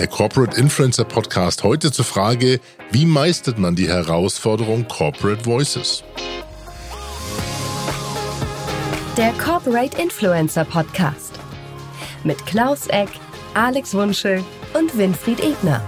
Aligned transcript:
der 0.00 0.08
Corporate 0.08 0.58
Influencer 0.58 1.04
Podcast. 1.04 1.62
Heute 1.62 1.92
zur 1.92 2.06
Frage, 2.06 2.58
wie 2.90 3.04
meistert 3.04 3.58
man 3.58 3.76
die 3.76 3.86
Herausforderung 3.86 4.88
Corporate 4.88 5.44
Voices? 5.44 6.02
Der 9.18 9.34
Corporate 9.34 10.00
Influencer 10.00 10.64
Podcast 10.64 11.38
mit 12.24 12.46
Klaus 12.46 12.86
Eck, 12.86 13.10
Alex 13.52 13.92
Wunschel 13.92 14.42
und 14.72 14.96
Winfried 14.96 15.40
Ebner. 15.40 15.82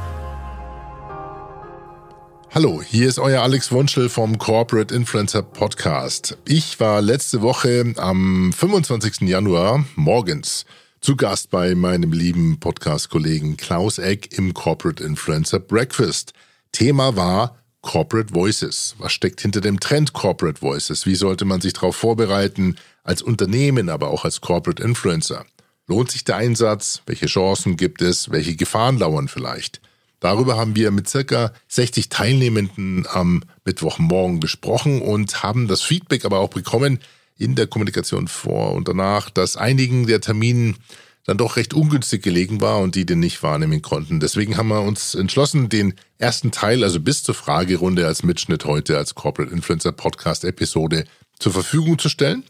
Hallo, 2.54 2.82
hier 2.82 3.08
ist 3.08 3.18
euer 3.18 3.40
Alex 3.40 3.72
Wunschel 3.72 4.10
vom 4.10 4.36
Corporate 4.36 4.94
Influencer 4.94 5.40
Podcast. 5.40 6.36
Ich 6.44 6.78
war 6.80 7.00
letzte 7.00 7.40
Woche 7.40 7.94
am 7.96 8.52
25. 8.52 9.22
Januar 9.22 9.86
morgens 9.96 10.66
zu 11.02 11.16
Gast 11.16 11.50
bei 11.50 11.74
meinem 11.74 12.12
lieben 12.12 12.60
Podcast-Kollegen 12.60 13.56
Klaus 13.56 13.98
Eck 13.98 14.38
im 14.38 14.54
Corporate 14.54 15.02
Influencer 15.02 15.58
Breakfast. 15.58 16.32
Thema 16.70 17.16
war 17.16 17.58
Corporate 17.80 18.32
Voices. 18.32 18.94
Was 18.98 19.12
steckt 19.12 19.40
hinter 19.40 19.60
dem 19.60 19.80
Trend 19.80 20.12
Corporate 20.12 20.62
Voices? 20.62 21.04
Wie 21.04 21.16
sollte 21.16 21.44
man 21.44 21.60
sich 21.60 21.72
darauf 21.72 21.96
vorbereiten, 21.96 22.76
als 23.02 23.20
Unternehmen, 23.20 23.88
aber 23.88 24.12
auch 24.12 24.24
als 24.24 24.40
Corporate 24.40 24.80
Influencer? 24.80 25.44
Lohnt 25.88 26.12
sich 26.12 26.22
der 26.22 26.36
Einsatz? 26.36 27.02
Welche 27.06 27.26
Chancen 27.26 27.76
gibt 27.76 28.00
es? 28.00 28.30
Welche 28.30 28.54
Gefahren 28.54 28.96
lauern 28.96 29.26
vielleicht? 29.26 29.80
Darüber 30.20 30.56
haben 30.56 30.76
wir 30.76 30.92
mit 30.92 31.08
circa 31.08 31.52
60 31.66 32.10
Teilnehmenden 32.10 33.08
am 33.10 33.42
Mittwochmorgen 33.64 34.38
gesprochen 34.38 35.02
und 35.02 35.42
haben 35.42 35.66
das 35.66 35.82
Feedback 35.82 36.24
aber 36.24 36.38
auch 36.38 36.50
bekommen, 36.50 37.00
in 37.42 37.54
der 37.54 37.66
Kommunikation 37.66 38.28
vor 38.28 38.72
und 38.72 38.88
danach, 38.88 39.30
dass 39.30 39.56
einigen 39.56 40.06
der 40.06 40.20
Terminen 40.20 40.76
dann 41.24 41.36
doch 41.36 41.56
recht 41.56 41.72
ungünstig 41.72 42.22
gelegen 42.22 42.60
war 42.60 42.80
und 42.80 42.94
die 42.94 43.06
den 43.06 43.20
nicht 43.20 43.42
wahrnehmen 43.42 43.80
konnten. 43.80 44.18
Deswegen 44.18 44.56
haben 44.56 44.68
wir 44.68 44.82
uns 44.82 45.14
entschlossen, 45.14 45.68
den 45.68 45.94
ersten 46.18 46.50
Teil, 46.50 46.82
also 46.82 46.98
bis 47.00 47.22
zur 47.22 47.34
Fragerunde 47.34 48.06
als 48.06 48.22
Mitschnitt 48.22 48.64
heute 48.64 48.98
als 48.98 49.14
Corporate 49.14 49.54
Influencer 49.54 49.92
Podcast 49.92 50.44
Episode 50.44 51.04
zur 51.38 51.52
Verfügung 51.52 51.98
zu 51.98 52.08
stellen. 52.08 52.44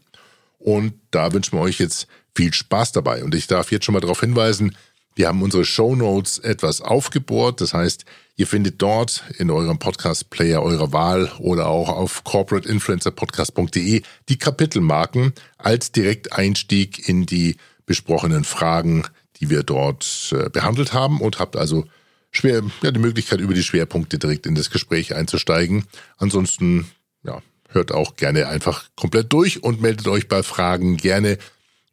Und 0.57 0.93
da 1.11 1.33
wünschen 1.33 1.57
wir 1.57 1.61
euch 1.61 1.79
jetzt 1.79 2.07
viel 2.35 2.53
Spaß 2.53 2.93
dabei. 2.93 3.23
Und 3.23 3.35
ich 3.35 3.47
darf 3.47 3.71
jetzt 3.71 3.85
schon 3.85 3.93
mal 3.93 3.99
darauf 3.99 4.21
hinweisen, 4.21 4.75
wir 5.15 5.27
haben 5.27 5.43
unsere 5.43 5.65
Show 5.65 5.95
Notes 5.95 6.39
etwas 6.39 6.81
aufgebohrt. 6.81 7.61
Das 7.61 7.73
heißt, 7.73 8.05
ihr 8.35 8.47
findet 8.47 8.81
dort 8.81 9.23
in 9.37 9.51
eurem 9.51 9.77
Podcast-Player 9.77 10.59
eurer 10.61 10.91
Wahl 10.91 11.31
oder 11.39 11.67
auch 11.67 11.89
auf 11.89 12.23
corporateinfluencerpodcast.de 12.23 14.01
die 14.29 14.37
Kapitelmarken 14.37 15.33
als 15.57 15.91
Direkteinstieg 15.91 17.07
in 17.07 17.27
die 17.27 17.57
besprochenen 17.85 18.43
Fragen, 18.43 19.03
die 19.37 19.51
wir 19.51 19.63
dort 19.63 20.33
äh, 20.35 20.49
behandelt 20.49 20.93
haben 20.93 21.21
und 21.21 21.37
habt 21.37 21.57
also 21.57 21.85
schwer, 22.31 22.63
ja, 22.81 22.91
die 22.91 22.99
Möglichkeit, 22.99 23.39
über 23.39 23.53
die 23.53 23.63
Schwerpunkte 23.63 24.17
direkt 24.17 24.47
in 24.47 24.55
das 24.55 24.71
Gespräch 24.71 25.15
einzusteigen. 25.15 25.85
Ansonsten, 26.17 26.89
ja, 27.23 27.43
hört 27.69 27.91
auch 27.91 28.15
gerne 28.15 28.47
einfach 28.47 28.89
komplett 28.95 29.31
durch 29.31 29.61
und 29.61 29.79
meldet 29.81 30.07
euch 30.07 30.27
bei 30.27 30.41
Fragen 30.41 30.97
gerne 30.97 31.37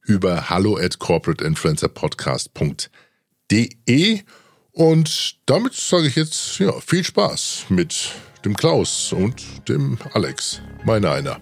über 0.02 0.48
hallo 0.48 0.78
at 0.78 0.98
corporateinfluencerpodcast.de 0.98 2.88
de. 3.50 4.22
Und 4.72 5.36
damit 5.46 5.74
sage 5.74 6.06
ich 6.06 6.16
jetzt 6.16 6.58
ja, 6.58 6.72
viel 6.80 7.04
Spaß 7.04 7.66
mit 7.68 8.12
dem 8.44 8.56
Klaus 8.56 9.12
und 9.12 9.68
dem 9.68 9.98
Alex, 10.12 10.62
meine 10.84 11.10
einer. 11.10 11.40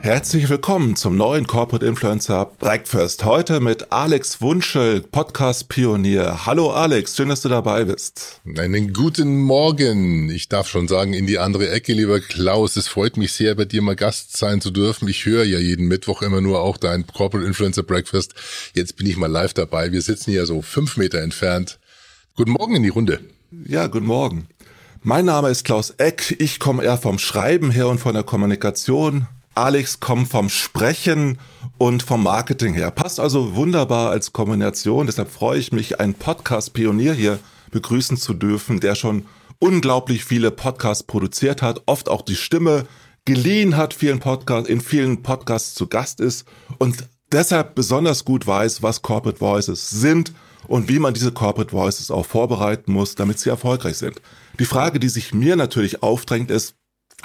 Herzlich 0.00 0.48
willkommen 0.48 0.96
zum 0.96 1.16
neuen 1.16 1.46
Corporate 1.46 1.84
Influencer 1.84 2.50
Breakfast. 2.58 3.24
Heute 3.24 3.60
mit 3.60 3.90
Alex 3.92 4.40
Wunschel, 4.40 5.00
Podcast-Pionier. 5.00 6.46
Hallo 6.46 6.70
Alex, 6.70 7.16
schön, 7.16 7.28
dass 7.28 7.42
du 7.42 7.48
dabei 7.48 7.84
bist. 7.84 8.40
Einen 8.56 8.92
guten 8.92 9.38
Morgen. 9.38 10.30
Ich 10.30 10.48
darf 10.48 10.68
schon 10.68 10.88
sagen, 10.88 11.14
in 11.14 11.26
die 11.26 11.38
andere 11.38 11.70
Ecke, 11.70 11.92
lieber 11.92 12.20
Klaus. 12.20 12.76
Es 12.76 12.88
freut 12.88 13.16
mich 13.16 13.32
sehr, 13.32 13.54
bei 13.54 13.64
dir 13.64 13.82
mal 13.82 13.96
Gast 13.96 14.36
sein 14.36 14.60
zu 14.60 14.70
dürfen. 14.70 15.08
Ich 15.08 15.26
höre 15.26 15.44
ja 15.44 15.58
jeden 15.58 15.88
Mittwoch 15.88 16.22
immer 16.22 16.40
nur 16.40 16.60
auch 16.60 16.76
dein 16.76 17.06
Corporate 17.06 17.46
Influencer 17.46 17.82
Breakfast. 17.82 18.34
Jetzt 18.74 18.96
bin 18.96 19.06
ich 19.06 19.16
mal 19.16 19.26
live 19.30 19.52
dabei. 19.52 19.92
Wir 19.92 20.02
sitzen 20.02 20.30
hier 20.30 20.46
so 20.46 20.62
fünf 20.62 20.96
Meter 20.96 21.20
entfernt. 21.20 21.78
Guten 22.36 22.52
Morgen 22.52 22.76
in 22.76 22.84
die 22.84 22.88
Runde. 22.88 23.20
Ja, 23.66 23.88
guten 23.88 24.06
Morgen. 24.06 24.46
Mein 25.02 25.24
Name 25.24 25.48
ist 25.50 25.64
Klaus 25.64 25.90
Eck. 25.90 26.36
Ich 26.38 26.58
komme 26.58 26.84
eher 26.84 26.98
vom 26.98 27.18
Schreiben 27.18 27.70
her 27.70 27.88
und 27.88 27.98
von 27.98 28.14
der 28.14 28.24
Kommunikation. 28.24 29.26
Alex 29.58 29.98
kommt 29.98 30.28
vom 30.28 30.50
Sprechen 30.50 31.38
und 31.78 32.04
vom 32.04 32.22
Marketing 32.22 32.74
her. 32.74 32.92
Passt 32.92 33.18
also 33.18 33.56
wunderbar 33.56 34.10
als 34.10 34.32
Kombination. 34.32 35.06
Deshalb 35.06 35.32
freue 35.32 35.58
ich 35.58 35.72
mich, 35.72 35.98
einen 35.98 36.14
Podcast-Pionier 36.14 37.12
hier 37.12 37.40
begrüßen 37.72 38.16
zu 38.16 38.34
dürfen, 38.34 38.78
der 38.78 38.94
schon 38.94 39.26
unglaublich 39.58 40.24
viele 40.24 40.52
Podcasts 40.52 41.02
produziert 41.02 41.60
hat, 41.60 41.82
oft 41.86 42.08
auch 42.08 42.22
die 42.22 42.36
Stimme 42.36 42.86
geliehen 43.24 43.76
hat, 43.76 43.94
vielen 43.94 44.20
Podcast, 44.20 44.68
in 44.68 44.80
vielen 44.80 45.24
Podcasts 45.24 45.74
zu 45.74 45.88
Gast 45.88 46.20
ist 46.20 46.46
und 46.78 47.08
deshalb 47.32 47.74
besonders 47.74 48.24
gut 48.24 48.46
weiß, 48.46 48.84
was 48.84 49.02
Corporate 49.02 49.40
Voices 49.40 49.90
sind 49.90 50.32
und 50.68 50.88
wie 50.88 51.00
man 51.00 51.14
diese 51.14 51.32
Corporate 51.32 51.72
Voices 51.72 52.12
auch 52.12 52.26
vorbereiten 52.26 52.92
muss, 52.92 53.16
damit 53.16 53.40
sie 53.40 53.50
erfolgreich 53.50 53.96
sind. 53.96 54.22
Die 54.60 54.64
Frage, 54.64 55.00
die 55.00 55.08
sich 55.08 55.34
mir 55.34 55.56
natürlich 55.56 56.00
aufdrängt, 56.04 56.52
ist, 56.52 56.76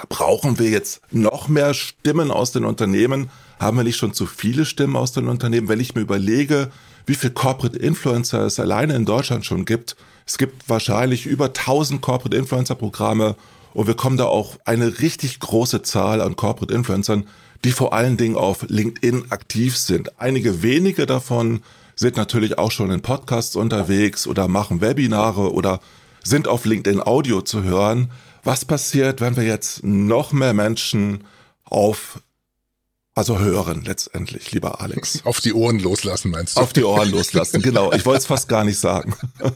Brauchen 0.08 0.58
wir 0.58 0.70
jetzt 0.70 1.00
noch 1.10 1.48
mehr 1.48 1.72
Stimmen 1.72 2.30
aus 2.30 2.52
den 2.52 2.64
Unternehmen? 2.64 3.30
Haben 3.60 3.76
wir 3.76 3.84
nicht 3.84 3.96
schon 3.96 4.12
zu 4.12 4.26
viele 4.26 4.64
Stimmen 4.64 4.96
aus 4.96 5.12
den 5.12 5.28
Unternehmen? 5.28 5.68
Wenn 5.68 5.80
ich 5.80 5.94
mir 5.94 6.00
überlege, 6.00 6.70
wie 7.06 7.14
viel 7.14 7.30
Corporate 7.30 7.78
Influencer 7.78 8.44
es 8.44 8.58
alleine 8.58 8.96
in 8.96 9.04
Deutschland 9.04 9.44
schon 9.44 9.64
gibt, 9.64 9.96
es 10.26 10.38
gibt 10.38 10.68
wahrscheinlich 10.68 11.26
über 11.26 11.46
1000 11.46 12.00
Corporate 12.00 12.36
Influencer 12.36 12.74
Programme 12.74 13.36
und 13.72 13.86
wir 13.86 13.94
kommen 13.94 14.16
da 14.16 14.24
auch 14.24 14.56
eine 14.64 15.00
richtig 15.00 15.38
große 15.40 15.82
Zahl 15.82 16.20
an 16.20 16.36
Corporate 16.36 16.72
Influencern, 16.72 17.26
die 17.64 17.72
vor 17.72 17.92
allen 17.92 18.16
Dingen 18.16 18.36
auf 18.36 18.64
LinkedIn 18.68 19.30
aktiv 19.30 19.76
sind. 19.76 20.18
Einige 20.20 20.62
wenige 20.62 21.06
davon 21.06 21.62
sind 21.94 22.16
natürlich 22.16 22.58
auch 22.58 22.70
schon 22.70 22.90
in 22.90 23.02
Podcasts 23.02 23.56
unterwegs 23.56 24.26
oder 24.26 24.48
machen 24.48 24.80
Webinare 24.80 25.52
oder 25.52 25.80
sind 26.22 26.48
auf 26.48 26.64
LinkedIn 26.64 27.00
Audio 27.00 27.42
zu 27.42 27.62
hören. 27.62 28.10
Was 28.44 28.66
passiert, 28.66 29.22
wenn 29.22 29.36
wir 29.36 29.42
jetzt 29.42 29.82
noch 29.82 30.32
mehr 30.32 30.52
Menschen 30.52 31.24
auf, 31.64 32.22
also 33.14 33.38
hören 33.38 33.84
letztendlich, 33.84 34.52
lieber 34.52 34.82
Alex? 34.82 35.20
Auf 35.24 35.40
die 35.40 35.54
Ohren 35.54 35.80
loslassen, 35.80 36.30
meinst 36.30 36.56
du? 36.56 36.60
Auf 36.60 36.74
die 36.74 36.84
Ohren 36.84 37.10
loslassen, 37.10 37.62
genau. 37.62 37.90
Ich 37.92 38.04
wollte 38.04 38.20
es 38.20 38.26
fast 38.26 38.48
gar 38.48 38.64
nicht 38.64 38.78
sagen. 38.78 39.14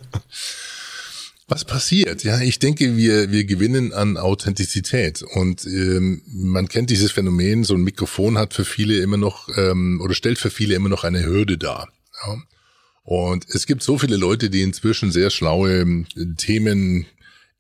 Was 1.51 1.65
passiert? 1.65 2.25
Ja, 2.25 2.41
ich 2.41 2.59
denke, 2.59 2.97
wir, 2.97 3.31
wir 3.31 3.45
gewinnen 3.45 3.95
an 3.95 4.19
Authentizität 4.19 5.23
und 5.23 5.65
ähm, 5.67 6.21
man 6.27 6.69
kennt 6.69 6.91
dieses 6.91 7.11
Phänomen, 7.13 7.65
so 7.65 7.73
ein 7.73 7.81
Mikrofon 7.81 8.37
hat 8.37 8.53
für 8.53 8.67
viele 8.67 8.99
immer 8.99 9.17
noch 9.17 9.49
ähm, 9.57 9.99
oder 10.03 10.13
stellt 10.13 10.39
für 10.39 10.51
viele 10.51 10.75
immer 10.75 10.91
noch 10.91 11.05
eine 11.05 11.25
Hürde 11.25 11.57
dar. 11.57 11.89
Ja. 12.27 12.37
Und 13.03 13.47
es 13.49 13.67
gibt 13.67 13.83
so 13.83 13.97
viele 13.97 14.19
Leute, 14.19 14.51
die 14.51 14.61
inzwischen 14.61 15.11
sehr 15.11 15.31
schlaue 15.31 15.81
ähm, 15.81 16.07
Themen 16.37 17.07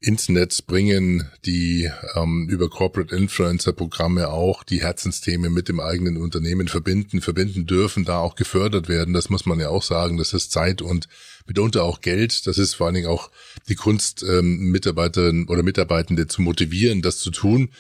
ins 0.01 0.29
Netz 0.29 0.63
bringen, 0.63 1.29
die 1.45 1.91
ähm, 2.15 2.49
über 2.49 2.71
Corporate 2.71 3.15
Influencer 3.15 3.73
Programme 3.73 4.29
auch 4.29 4.63
die 4.63 4.83
Herzensthemen 4.83 5.53
mit 5.53 5.69
dem 5.69 5.81
eigenen 5.81 6.17
Unternehmen 6.17 6.69
verbinden, 6.69 7.21
verbinden 7.21 7.67
dürfen, 7.67 8.05
da 8.05 8.19
auch 8.21 8.37
gefördert 8.37 8.89
werden. 8.89 9.13
Das 9.13 9.29
muss 9.29 9.45
man 9.45 9.59
ja 9.59 9.71
auch 9.71 9.83
sagen. 9.83 10.17
Das 10.17 10.35
ist 10.35 10.53
Zeit 10.53 10.83
und 10.83 11.09
mitunter 11.47 11.83
auch 11.83 12.01
Geld. 12.01 12.47
Das 12.47 12.59
ist 12.59 12.75
vor 12.75 12.87
allen 12.87 12.95
Dingen 12.95 13.09
auch 13.09 13.31
die 13.69 13.75
Kunst, 13.75 14.23
ähm, 14.23 14.71
Mitarbeiterinnen 14.71 15.49
oder 15.49 15.65
Mitarbeitende 15.65 16.29
zu 16.29 16.43
motivieren, 16.43 17.03
das 17.03 17.19
zu 17.19 17.33
tun. 17.33 17.71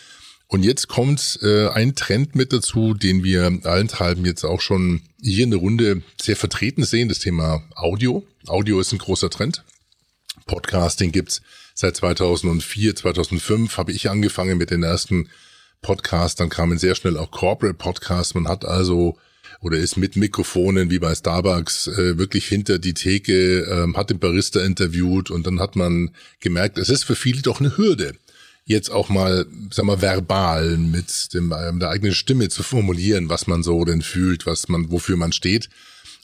Und 0.48 0.64
jetzt 0.64 0.88
kommt 0.88 1.38
äh, 1.42 1.68
ein 1.68 1.94
Trend 1.94 2.34
mit 2.34 2.52
dazu, 2.52 2.94
den 2.94 3.22
wir 3.22 3.60
allenthalben 3.62 4.24
jetzt 4.24 4.44
auch 4.44 4.62
schon 4.62 5.02
hier 5.20 5.44
in 5.44 5.50
der 5.50 5.60
Runde 5.60 6.02
sehr 6.20 6.36
vertreten 6.36 6.84
sehen, 6.84 7.08
das 7.08 7.18
Thema 7.20 7.62
Audio. 7.76 8.26
Audio 8.46 8.80
ist 8.80 8.92
ein 8.92 8.98
großer 8.98 9.30
Trend. 9.30 9.62
Podcasting 10.46 11.12
gibt's 11.12 11.42
Seit 11.80 11.96
2004, 11.96 12.96
2005 12.96 13.76
habe 13.76 13.92
ich 13.92 14.10
angefangen 14.10 14.58
mit 14.58 14.72
den 14.72 14.82
ersten 14.82 15.28
Podcasts. 15.80 16.34
Dann 16.34 16.48
kamen 16.48 16.76
sehr 16.76 16.96
schnell 16.96 17.16
auch 17.16 17.30
Corporate 17.30 17.78
Podcasts. 17.78 18.34
Man 18.34 18.48
hat 18.48 18.64
also 18.64 19.16
oder 19.60 19.78
ist 19.78 19.96
mit 19.96 20.16
Mikrofonen 20.16 20.90
wie 20.90 20.98
bei 20.98 21.14
Starbucks 21.14 21.86
äh, 21.86 22.18
wirklich 22.18 22.46
hinter 22.46 22.80
die 22.80 22.94
Theke, 22.94 23.60
ähm, 23.60 23.96
hat 23.96 24.10
den 24.10 24.18
Barista 24.18 24.60
interviewt 24.60 25.30
und 25.30 25.46
dann 25.46 25.60
hat 25.60 25.76
man 25.76 26.10
gemerkt, 26.40 26.78
es 26.78 26.88
ist 26.88 27.04
für 27.04 27.14
viele 27.14 27.42
doch 27.42 27.60
eine 27.60 27.76
Hürde, 27.76 28.14
jetzt 28.64 28.90
auch 28.90 29.08
mal, 29.08 29.46
sag 29.72 29.84
mal, 29.84 30.02
verbal 30.02 30.78
mit 30.78 31.32
dem, 31.32 31.54
ähm, 31.56 31.78
der 31.78 31.90
eigenen 31.90 32.14
Stimme 32.14 32.48
zu 32.48 32.64
formulieren, 32.64 33.28
was 33.28 33.46
man 33.46 33.62
so 33.62 33.84
denn 33.84 34.02
fühlt, 34.02 34.46
was 34.46 34.68
man, 34.68 34.90
wofür 34.90 35.16
man 35.16 35.30
steht. 35.30 35.68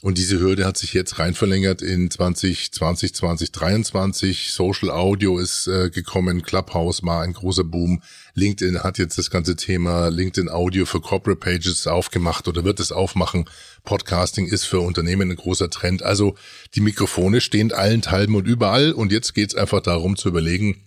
Und 0.05 0.19
diese 0.19 0.39
Hürde 0.39 0.65
hat 0.65 0.77
sich 0.77 0.93
jetzt 0.93 1.17
rein 1.17 1.33
verlängert 1.33 1.81
in 1.81 2.11
2020, 2.11 3.15
2023. 3.15 4.51
Social 4.51 4.91
Audio 4.91 5.39
ist 5.39 5.65
äh, 5.65 5.89
gekommen, 5.89 6.43
Clubhouse 6.43 7.01
war 7.01 7.23
ein 7.23 7.33
großer 7.33 7.63
Boom. 7.63 8.03
LinkedIn 8.35 8.83
hat 8.83 8.99
jetzt 8.99 9.17
das 9.17 9.31
ganze 9.31 9.55
Thema 9.55 10.09
LinkedIn 10.09 10.47
Audio 10.47 10.85
für 10.85 11.01
Corporate 11.01 11.39
Pages 11.39 11.87
aufgemacht 11.87 12.47
oder 12.47 12.63
wird 12.63 12.79
es 12.79 12.91
aufmachen. 12.91 13.49
Podcasting 13.83 14.45
ist 14.45 14.65
für 14.65 14.81
Unternehmen 14.81 15.31
ein 15.31 15.37
großer 15.37 15.71
Trend. 15.71 16.03
Also 16.03 16.35
die 16.75 16.81
Mikrofone 16.81 17.41
stehen 17.41 17.73
allenthalben 17.73 18.35
und 18.35 18.45
überall. 18.45 18.91
Und 18.91 19.11
jetzt 19.11 19.33
geht 19.33 19.53
es 19.53 19.55
einfach 19.55 19.81
darum 19.81 20.17
zu 20.17 20.29
überlegen, 20.29 20.83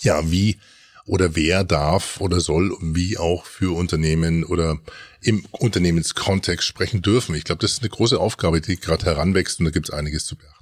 ja, 0.00 0.28
wie 0.28 0.58
oder 1.06 1.36
wer 1.36 1.64
darf 1.64 2.20
oder 2.20 2.40
soll 2.40 2.76
wie 2.80 3.18
auch 3.18 3.44
für 3.44 3.76
Unternehmen 3.76 4.44
oder 4.44 4.78
im 5.20 5.44
Unternehmenskontext 5.50 6.66
sprechen 6.66 7.02
dürfen. 7.02 7.34
Ich 7.34 7.44
glaube, 7.44 7.60
das 7.60 7.72
ist 7.72 7.82
eine 7.82 7.90
große 7.90 8.18
Aufgabe, 8.18 8.60
die 8.60 8.76
gerade 8.76 9.04
heranwächst 9.06 9.58
und 9.58 9.66
da 9.66 9.70
gibt 9.70 9.88
es 9.88 9.94
einiges 9.94 10.24
zu 10.26 10.36
beachten. 10.36 10.54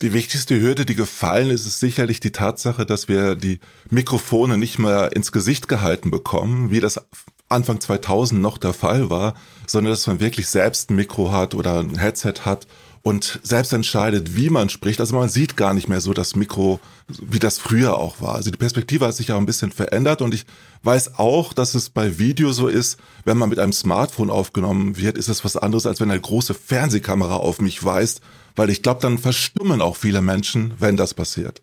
Die 0.00 0.12
wichtigste 0.12 0.60
Hürde, 0.60 0.86
die 0.86 0.94
gefallen 0.94 1.50
ist, 1.50 1.66
ist 1.66 1.80
sicherlich 1.80 2.20
die 2.20 2.30
Tatsache, 2.30 2.86
dass 2.86 3.08
wir 3.08 3.34
die 3.34 3.58
Mikrofone 3.90 4.56
nicht 4.56 4.78
mehr 4.78 5.10
ins 5.16 5.32
Gesicht 5.32 5.66
gehalten 5.66 6.12
bekommen, 6.12 6.70
wie 6.70 6.78
das 6.78 7.00
Anfang 7.48 7.80
2000 7.80 8.40
noch 8.40 8.58
der 8.58 8.74
Fall 8.74 9.10
war, 9.10 9.34
sondern 9.66 9.92
dass 9.92 10.06
man 10.06 10.20
wirklich 10.20 10.46
selbst 10.48 10.90
ein 10.90 10.96
Mikro 10.96 11.32
hat 11.32 11.54
oder 11.54 11.80
ein 11.80 11.98
Headset 11.98 12.34
hat 12.44 12.68
und 13.02 13.40
selbst 13.42 13.72
entscheidet, 13.72 14.36
wie 14.36 14.50
man 14.50 14.68
spricht. 14.68 15.00
Also 15.00 15.14
man 15.14 15.28
sieht 15.28 15.56
gar 15.56 15.74
nicht 15.74 15.88
mehr 15.88 16.00
so 16.00 16.12
das 16.12 16.36
Mikro, 16.36 16.80
wie 17.08 17.38
das 17.38 17.58
früher 17.58 17.96
auch 17.96 18.20
war. 18.20 18.34
Also 18.34 18.50
die 18.50 18.58
Perspektive 18.58 19.06
hat 19.06 19.14
sich 19.14 19.32
auch 19.32 19.38
ein 19.38 19.46
bisschen 19.46 19.72
verändert 19.72 20.22
und 20.22 20.34
ich 20.34 20.44
weiß 20.82 21.18
auch, 21.18 21.52
dass 21.52 21.74
es 21.74 21.90
bei 21.90 22.18
Video 22.18 22.52
so 22.52 22.68
ist, 22.68 22.98
wenn 23.24 23.38
man 23.38 23.48
mit 23.48 23.58
einem 23.58 23.72
Smartphone 23.72 24.30
aufgenommen 24.30 24.96
wird, 24.96 25.16
ist 25.16 25.28
es 25.28 25.44
was 25.44 25.56
anderes, 25.56 25.86
als 25.86 26.00
wenn 26.00 26.10
eine 26.10 26.20
große 26.20 26.54
Fernsehkamera 26.54 27.36
auf 27.36 27.60
mich 27.60 27.84
weist, 27.84 28.20
weil 28.56 28.70
ich 28.70 28.82
glaube, 28.82 29.00
dann 29.00 29.18
verstummen 29.18 29.80
auch 29.80 29.96
viele 29.96 30.20
Menschen, 30.20 30.74
wenn 30.78 30.96
das 30.96 31.14
passiert. 31.14 31.62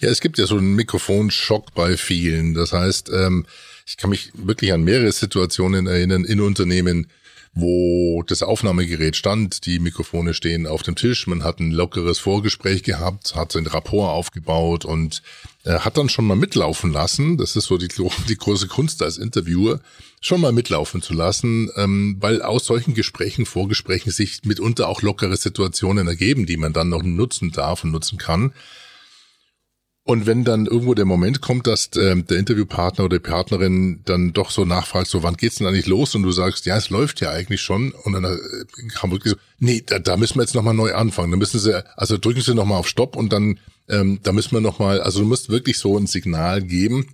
Ja, 0.00 0.08
es 0.08 0.20
gibt 0.20 0.38
ja 0.38 0.46
so 0.46 0.56
einen 0.56 0.74
Mikrofonschock 0.74 1.74
bei 1.74 1.96
vielen. 1.96 2.54
Das 2.54 2.72
heißt, 2.72 3.10
ähm, 3.12 3.46
ich 3.86 3.96
kann 3.96 4.10
mich 4.10 4.32
wirklich 4.34 4.72
an 4.72 4.82
mehrere 4.82 5.12
Situationen 5.12 5.86
erinnern 5.86 6.24
in 6.24 6.40
Unternehmen, 6.40 7.08
wo 7.60 8.22
das 8.22 8.42
Aufnahmegerät 8.42 9.16
stand, 9.16 9.66
die 9.66 9.80
Mikrofone 9.80 10.32
stehen 10.32 10.66
auf 10.66 10.84
dem 10.84 10.94
Tisch, 10.94 11.26
man 11.26 11.42
hat 11.42 11.58
ein 11.58 11.72
lockeres 11.72 12.20
Vorgespräch 12.20 12.84
gehabt, 12.84 13.34
hat 13.34 13.56
ein 13.56 13.66
Rapport 13.66 14.12
aufgebaut 14.12 14.84
und 14.84 15.22
äh, 15.64 15.80
hat 15.80 15.96
dann 15.96 16.08
schon 16.08 16.24
mal 16.24 16.36
mitlaufen 16.36 16.92
lassen, 16.92 17.36
das 17.36 17.56
ist 17.56 17.64
so 17.64 17.76
die, 17.76 17.88
die 18.28 18.36
große 18.36 18.68
Kunst 18.68 19.02
als 19.02 19.18
Interviewer, 19.18 19.80
schon 20.20 20.40
mal 20.40 20.52
mitlaufen 20.52 21.02
zu 21.02 21.14
lassen, 21.14 21.68
ähm, 21.76 22.16
weil 22.20 22.42
aus 22.42 22.64
solchen 22.64 22.94
Gesprächen, 22.94 23.44
Vorgesprächen 23.44 24.12
sich 24.12 24.44
mitunter 24.44 24.88
auch 24.88 25.02
lockere 25.02 25.36
Situationen 25.36 26.06
ergeben, 26.06 26.46
die 26.46 26.56
man 26.56 26.72
dann 26.72 26.88
noch 26.88 27.02
nutzen 27.02 27.50
darf 27.50 27.82
und 27.82 27.90
nutzen 27.90 28.18
kann. 28.18 28.52
Und 30.08 30.24
wenn 30.24 30.42
dann 30.42 30.64
irgendwo 30.64 30.94
der 30.94 31.04
Moment 31.04 31.42
kommt, 31.42 31.66
dass 31.66 31.88
äh, 31.88 32.16
der 32.16 32.38
Interviewpartner 32.38 33.04
oder 33.04 33.18
die 33.18 33.28
Partnerin 33.28 34.00
dann 34.06 34.32
doch 34.32 34.50
so 34.50 34.64
nachfragt, 34.64 35.06
so 35.06 35.22
wann 35.22 35.36
geht's 35.36 35.56
denn 35.56 35.66
eigentlich 35.66 35.84
los? 35.84 36.14
Und 36.14 36.22
du 36.22 36.32
sagst, 36.32 36.64
ja, 36.64 36.78
es 36.78 36.88
läuft 36.88 37.20
ja 37.20 37.30
eigentlich 37.30 37.60
schon. 37.60 37.92
Und 37.92 38.14
dann 38.14 38.24
äh, 38.24 38.88
kam 38.94 39.10
wirklich 39.10 39.34
so, 39.34 39.38
nee, 39.58 39.82
da, 39.84 39.98
da 39.98 40.16
müssen 40.16 40.36
wir 40.36 40.44
jetzt 40.44 40.54
nochmal 40.54 40.72
neu 40.72 40.94
anfangen. 40.94 41.32
Da 41.32 41.36
müssen 41.36 41.60
sie, 41.60 41.84
also 41.94 42.16
drücken 42.16 42.40
sie 42.40 42.54
nochmal 42.54 42.78
auf 42.78 42.88
Stopp 42.88 43.16
und 43.16 43.34
dann, 43.34 43.60
ähm, 43.90 44.18
da 44.22 44.32
müssen 44.32 44.52
wir 44.52 44.62
nochmal, 44.62 45.02
also 45.02 45.20
du 45.20 45.26
musst 45.26 45.50
wirklich 45.50 45.76
so 45.76 45.98
ein 45.98 46.06
Signal 46.06 46.62
geben. 46.62 47.08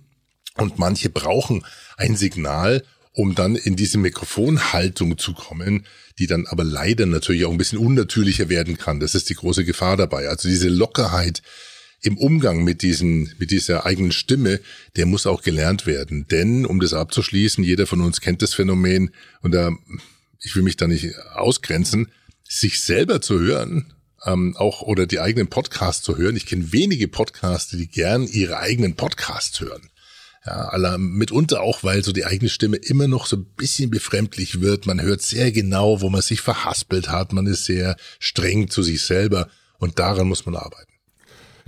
Und 0.55 0.79
manche 0.79 1.09
brauchen 1.09 1.65
ein 1.97 2.15
Signal, 2.15 2.81
um 3.11 3.35
dann 3.35 3.57
in 3.57 3.75
diese 3.75 3.97
Mikrofonhaltung 3.97 5.17
zu 5.17 5.33
kommen, 5.33 5.85
die 6.17 6.27
dann 6.27 6.47
aber 6.47 6.63
leider 6.63 7.05
natürlich 7.07 7.43
auch 7.43 7.51
ein 7.51 7.57
bisschen 7.57 7.79
unnatürlicher 7.79 8.47
werden 8.47 8.77
kann. 8.77 9.01
Das 9.01 9.15
ist 9.15 9.29
die 9.29 9.35
große 9.35 9.65
Gefahr 9.65 9.97
dabei. 9.97 10.29
Also 10.29 10.47
diese 10.47 10.69
Lockerheit, 10.69 11.41
im 12.05 12.17
Umgang 12.17 12.63
mit 12.63 12.83
diesen, 12.83 13.33
mit 13.39 13.51
dieser 13.51 13.85
eigenen 13.85 14.11
Stimme, 14.11 14.59
der 14.95 15.05
muss 15.05 15.25
auch 15.25 15.41
gelernt 15.41 15.87
werden. 15.87 16.27
Denn, 16.27 16.65
um 16.65 16.79
das 16.79 16.93
abzuschließen, 16.93 17.63
jeder 17.63 17.87
von 17.87 18.01
uns 18.01 18.21
kennt 18.21 18.41
das 18.41 18.53
Phänomen 18.53 19.11
und 19.41 19.53
da, 19.53 19.71
ich 20.39 20.55
will 20.55 20.63
mich 20.63 20.77
da 20.77 20.87
nicht 20.87 21.17
ausgrenzen, 21.33 22.11
sich 22.47 22.81
selber 22.81 23.21
zu 23.21 23.39
hören, 23.39 23.93
ähm, 24.23 24.55
auch 24.55 24.81
oder 24.81 25.07
die 25.07 25.19
eigenen 25.19 25.47
Podcasts 25.47 26.03
zu 26.03 26.17
hören. 26.17 26.35
Ich 26.35 26.45
kenne 26.45 26.71
wenige 26.71 27.07
Podcasts, 27.07 27.71
die 27.71 27.87
gern 27.87 28.27
ihre 28.27 28.59
eigenen 28.59 28.95
Podcasts 28.95 29.59
hören. 29.59 29.89
Ja, 30.45 30.69
aller, 30.69 30.99
mitunter 30.99 31.61
auch, 31.61 31.83
weil 31.83 32.03
so 32.03 32.11
die 32.11 32.25
eigene 32.25 32.49
Stimme 32.49 32.77
immer 32.77 33.07
noch 33.07 33.25
so 33.25 33.37
ein 33.37 33.45
bisschen 33.57 33.89
befremdlich 33.89 34.61
wird. 34.61 34.85
Man 34.85 35.01
hört 35.01 35.23
sehr 35.23 35.51
genau, 35.51 36.01
wo 36.01 36.09
man 36.11 36.21
sich 36.21 36.41
verhaspelt 36.41 37.09
hat. 37.09 37.33
Man 37.33 37.47
ist 37.47 37.65
sehr 37.65 37.97
streng 38.19 38.69
zu 38.69 38.83
sich 38.83 39.01
selber 39.01 39.49
und 39.79 39.97
daran 39.97 40.27
muss 40.27 40.45
man 40.45 40.55
arbeiten. 40.55 40.94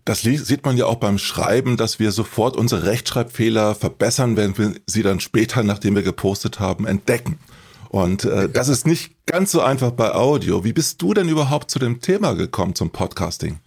Das 0.07 0.21
sieht 0.21 0.63
man 0.63 0.77
ja 0.77 0.86
auch 0.86 0.95
beim 0.95 1.18
Schreiben, 1.18 1.75
dass 1.75 2.00
wir 2.00 2.13
sofort 2.13 2.56
unsere 2.56 2.86
Rechtschreibfehler 2.86 3.75
verbessern, 3.75 4.38
wenn 4.38 4.57
wir 4.57 4.74
sie 4.86 5.04
dann 5.04 5.19
später, 5.19 5.63
nachdem 5.63 5.95
wir 5.95 6.01
gepostet 6.01 6.62
haben, 6.62 6.88
entdecken. 6.88 7.39
Und 7.89 8.24
äh, 8.24 8.48
das 8.48 8.69
ist 8.69 8.88
nicht 8.88 9.25
ganz 9.25 9.51
so 9.51 9.59
einfach 9.59 9.92
bei 9.92 10.15
Audio. 10.15 10.63
Wie 10.63 10.71
bist 10.71 11.01
du 11.01 11.13
denn 11.13 11.27
überhaupt 11.27 11.69
zu 11.69 11.77
dem 11.77 12.00
Thema 12.00 12.36
gekommen, 12.36 12.74
zum 12.74 12.89
Podcasting? 12.89 13.59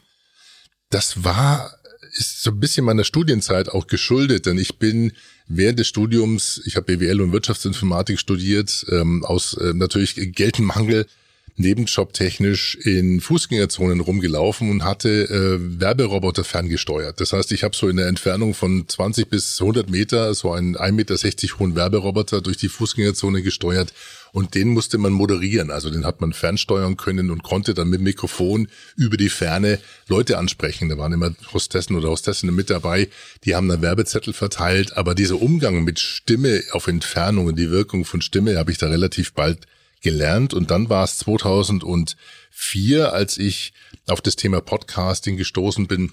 Das 0.89 1.25
war, 1.25 1.75
ist 2.17 2.43
so 2.43 2.53
ein 2.53 2.59
bisschen 2.59 2.87
meiner 2.87 3.05
Studienzeit 3.05 3.69
auch 3.69 3.87
geschuldet, 3.87 4.47
denn 4.47 4.57
ich 4.57 4.79
bin 4.79 5.13
während 5.47 5.79
des 5.79 5.89
Studiums, 5.89 6.63
ich 6.65 6.77
habe 6.77 6.97
BWL 6.97 7.21
und 7.21 7.33
Wirtschaftsinformatik 7.33 8.19
studiert, 8.19 8.87
ähm, 8.89 9.27
aus 9.27 9.53
äh, 9.59 9.75
natürlich 9.75 10.15
Geldmangel 10.15 11.07
nebenjobtechnisch 11.57 12.77
in 12.77 13.21
Fußgängerzonen 13.21 14.01
rumgelaufen 14.01 14.71
und 14.71 14.85
hatte 14.85 15.09
äh, 15.09 15.81
Werberoboter 15.81 16.45
ferngesteuert. 16.45 17.21
Das 17.21 17.33
heißt, 17.33 17.53
ich 17.53 17.65
habe 17.65 17.77
so 17.77 17.89
in 17.89 17.97
der 17.97 18.07
Entfernung 18.07 18.55
von 18.55 18.89
20 18.89 19.29
bis 19.29 19.61
100 19.61 19.91
Meter 19.91 20.35
so 20.35 20.53
einen 20.53 20.77
1,60 20.77 20.93
Meter 20.93 21.59
hohen 21.59 21.77
Werberoboter 21.77 22.41
durch 22.41 22.57
die 22.57 22.69
Fußgängerzone 22.69 23.43
gesteuert 23.43 23.93
und 24.33 24.55
den 24.55 24.69
musste 24.69 24.99
man 24.99 25.13
moderieren. 25.13 25.71
Also 25.71 25.91
den 25.91 26.05
hat 26.05 26.21
man 26.21 26.33
fernsteuern 26.33 26.97
können 26.97 27.31
und 27.31 27.43
konnte 27.43 27.75
dann 27.75 27.89
mit 27.89 28.01
Mikrofon 28.01 28.69
über 28.97 29.17
die 29.17 29.29
Ferne 29.29 29.79
Leute 30.09 30.39
ansprechen. 30.39 30.89
Da 30.89 30.99
waren 30.99 31.13
immer 31.13 31.35
Hostessen 31.53 31.97
oder 31.97 32.09
Hostessinnen 32.09 32.55
mit 32.55 32.71
dabei, 32.71 33.09
die 33.45 33.55
haben 33.55 33.69
dann 33.69 33.83
Werbezettel 33.83 34.33
verteilt. 34.33 34.97
Aber 34.97 35.15
dieser 35.15 35.41
Umgang 35.41 35.85
mit 35.85 35.99
Stimme 35.99 36.63
auf 36.73 36.87
Entfernung 36.87 37.47
und 37.47 37.59
die 37.59 37.71
Wirkung 37.71 38.05
von 38.05 38.23
Stimme 38.23 38.57
habe 38.57 38.71
ich 38.71 38.79
da 38.79 38.89
relativ 38.89 39.33
bald 39.33 39.67
gelernt. 40.01 40.55
Und 40.55 40.71
dann 40.71 40.89
war 40.89 41.05
es 41.05 41.19
2004, 41.19 43.13
als 43.13 43.39
ich 43.39 43.73
auf 44.07 44.21
das 44.21 44.37
Thema 44.37 44.61
Podcasting 44.61 45.37
gestoßen 45.37 45.87
bin, 45.87 46.13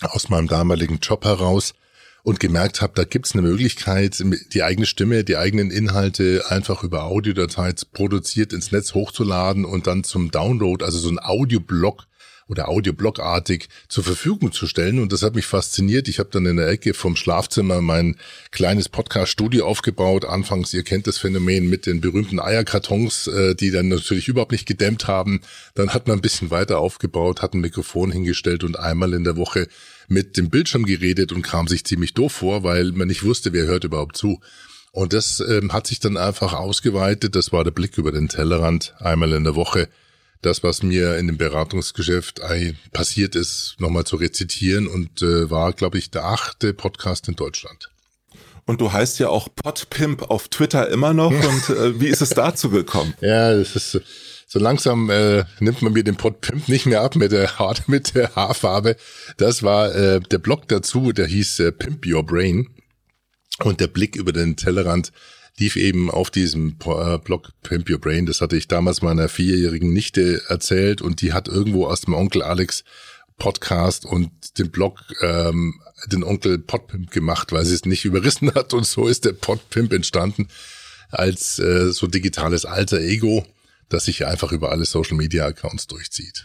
aus 0.00 0.28
meinem 0.28 0.48
damaligen 0.48 0.98
Job 1.00 1.24
heraus 1.24 1.74
und 2.22 2.40
gemerkt 2.40 2.80
habe, 2.80 2.94
da 2.96 3.04
gibt's 3.04 3.32
eine 3.32 3.42
Möglichkeit, 3.42 4.22
die 4.54 4.62
eigene 4.62 4.86
Stimme, 4.86 5.24
die 5.24 5.36
eigenen 5.36 5.70
Inhalte 5.70 6.44
einfach 6.48 6.82
über 6.82 7.04
Audiodatei 7.04 7.74
produziert 7.92 8.52
ins 8.52 8.72
Netz 8.72 8.94
hochzuladen 8.94 9.64
und 9.64 9.86
dann 9.86 10.04
zum 10.04 10.30
Download, 10.30 10.84
also 10.84 10.98
so 10.98 11.10
ein 11.10 11.18
Audioblog 11.18 12.06
oder 12.48 12.68
Audioblogartig 12.68 13.68
zur 13.88 14.04
Verfügung 14.04 14.52
zu 14.52 14.66
stellen. 14.66 14.98
Und 15.00 15.12
das 15.12 15.22
hat 15.22 15.34
mich 15.34 15.46
fasziniert. 15.46 16.08
Ich 16.08 16.18
habe 16.18 16.30
dann 16.30 16.46
in 16.46 16.56
der 16.56 16.68
Ecke 16.68 16.94
vom 16.94 17.16
Schlafzimmer 17.16 17.80
mein 17.80 18.16
kleines 18.50 18.88
Podcast-Studio 18.88 19.66
aufgebaut. 19.66 20.24
Anfangs, 20.24 20.74
ihr 20.74 20.82
kennt 20.82 21.06
das 21.06 21.18
Phänomen 21.18 21.68
mit 21.68 21.86
den 21.86 22.00
berühmten 22.00 22.40
Eierkartons, 22.40 23.26
äh, 23.28 23.54
die 23.54 23.70
dann 23.70 23.88
natürlich 23.88 24.28
überhaupt 24.28 24.52
nicht 24.52 24.66
gedämmt 24.66 25.06
haben. 25.06 25.40
Dann 25.74 25.90
hat 25.94 26.06
man 26.06 26.18
ein 26.18 26.22
bisschen 26.22 26.50
weiter 26.50 26.78
aufgebaut, 26.78 27.42
hat 27.42 27.54
ein 27.54 27.60
Mikrofon 27.60 28.10
hingestellt 28.10 28.64
und 28.64 28.78
einmal 28.78 29.14
in 29.14 29.24
der 29.24 29.36
Woche 29.36 29.68
mit 30.08 30.36
dem 30.36 30.50
Bildschirm 30.50 30.84
geredet 30.84 31.32
und 31.32 31.42
kam 31.42 31.66
sich 31.66 31.84
ziemlich 31.84 32.14
doof 32.14 32.32
vor, 32.32 32.62
weil 32.62 32.92
man 32.92 33.08
nicht 33.08 33.24
wusste, 33.24 33.52
wer 33.52 33.66
hört 33.66 33.84
überhaupt 33.84 34.16
zu. 34.16 34.40
Und 34.92 35.12
das 35.12 35.40
ähm, 35.40 35.72
hat 35.72 35.88
sich 35.88 35.98
dann 35.98 36.16
einfach 36.16 36.52
ausgeweitet. 36.52 37.34
Das 37.34 37.52
war 37.52 37.64
der 37.64 37.72
Blick 37.72 37.98
über 37.98 38.12
den 38.12 38.28
Tellerrand 38.28 38.94
einmal 39.00 39.32
in 39.32 39.42
der 39.42 39.56
Woche 39.56 39.88
das, 40.44 40.62
was 40.62 40.82
mir 40.82 41.16
in 41.16 41.26
dem 41.26 41.38
Beratungsgeschäft 41.38 42.40
passiert 42.92 43.34
ist, 43.34 43.76
nochmal 43.78 44.04
zu 44.04 44.16
rezitieren 44.16 44.86
und 44.86 45.22
äh, 45.22 45.50
war, 45.50 45.72
glaube 45.72 45.98
ich, 45.98 46.10
der 46.10 46.24
achte 46.24 46.74
Podcast 46.74 47.28
in 47.28 47.36
Deutschland. 47.36 47.90
Und 48.66 48.80
du 48.80 48.92
heißt 48.92 49.18
ja 49.18 49.28
auch 49.28 49.48
Podpimp 49.54 50.22
auf 50.22 50.48
Twitter 50.48 50.88
immer 50.88 51.12
noch. 51.12 51.30
Und 51.48 51.70
äh, 51.70 52.00
wie 52.00 52.08
ist 52.08 52.22
es 52.22 52.30
dazu 52.30 52.70
gekommen? 52.70 53.14
ja, 53.20 53.54
das 53.54 53.76
ist 53.76 54.00
so 54.46 54.58
langsam 54.58 55.10
äh, 55.10 55.44
nimmt 55.58 55.82
man 55.82 55.92
mir 55.92 56.04
den 56.04 56.16
Podpimp 56.16 56.68
nicht 56.68 56.86
mehr 56.86 57.02
ab 57.02 57.16
mit 57.16 57.32
der 57.32 57.50
mit 57.86 58.14
der 58.14 58.34
Haarfarbe. 58.34 58.96
Das 59.36 59.62
war 59.62 59.94
äh, 59.94 60.20
der 60.20 60.38
Blog 60.38 60.68
dazu, 60.68 61.12
der 61.12 61.26
hieß 61.26 61.60
äh, 61.60 61.72
Pimp 61.72 62.06
Your 62.06 62.24
Brain. 62.24 62.70
Und 63.60 63.80
der 63.80 63.86
Blick 63.86 64.16
über 64.16 64.32
den 64.32 64.56
Tellerrand 64.56 65.12
lief 65.58 65.76
eben 65.76 66.10
auf 66.10 66.30
diesem 66.30 66.76
äh, 66.84 67.18
Blog 67.18 67.50
Pimp 67.62 67.88
Your 67.88 68.00
Brain. 68.00 68.26
Das 68.26 68.40
hatte 68.40 68.56
ich 68.56 68.68
damals 68.68 69.02
meiner 69.02 69.28
vierjährigen 69.28 69.92
Nichte 69.92 70.42
erzählt 70.48 71.00
und 71.00 71.20
die 71.20 71.32
hat 71.32 71.48
irgendwo 71.48 71.86
aus 71.86 72.02
dem 72.02 72.14
Onkel 72.14 72.42
Alex 72.42 72.84
Podcast 73.36 74.06
und 74.06 74.58
den 74.58 74.70
Blog 74.70 75.00
ähm, 75.20 75.80
den 76.06 76.22
Onkel 76.22 76.58
Podpimp 76.58 77.10
gemacht, 77.10 77.52
weil 77.52 77.64
sie 77.64 77.74
es 77.74 77.84
nicht 77.84 78.04
überrissen 78.04 78.54
hat 78.54 78.74
und 78.74 78.86
so 78.86 79.06
ist 79.06 79.24
der 79.24 79.32
Podpimp 79.32 79.92
entstanden 79.92 80.48
als 81.10 81.58
äh, 81.58 81.92
so 81.92 82.06
digitales 82.06 82.64
alter 82.64 83.00
Ego 83.00 83.46
das 83.88 84.06
sich 84.06 84.26
einfach 84.26 84.52
über 84.52 84.70
alle 84.70 84.84
Social 84.84 85.16
Media 85.16 85.46
Accounts 85.46 85.86
durchzieht. 85.86 86.44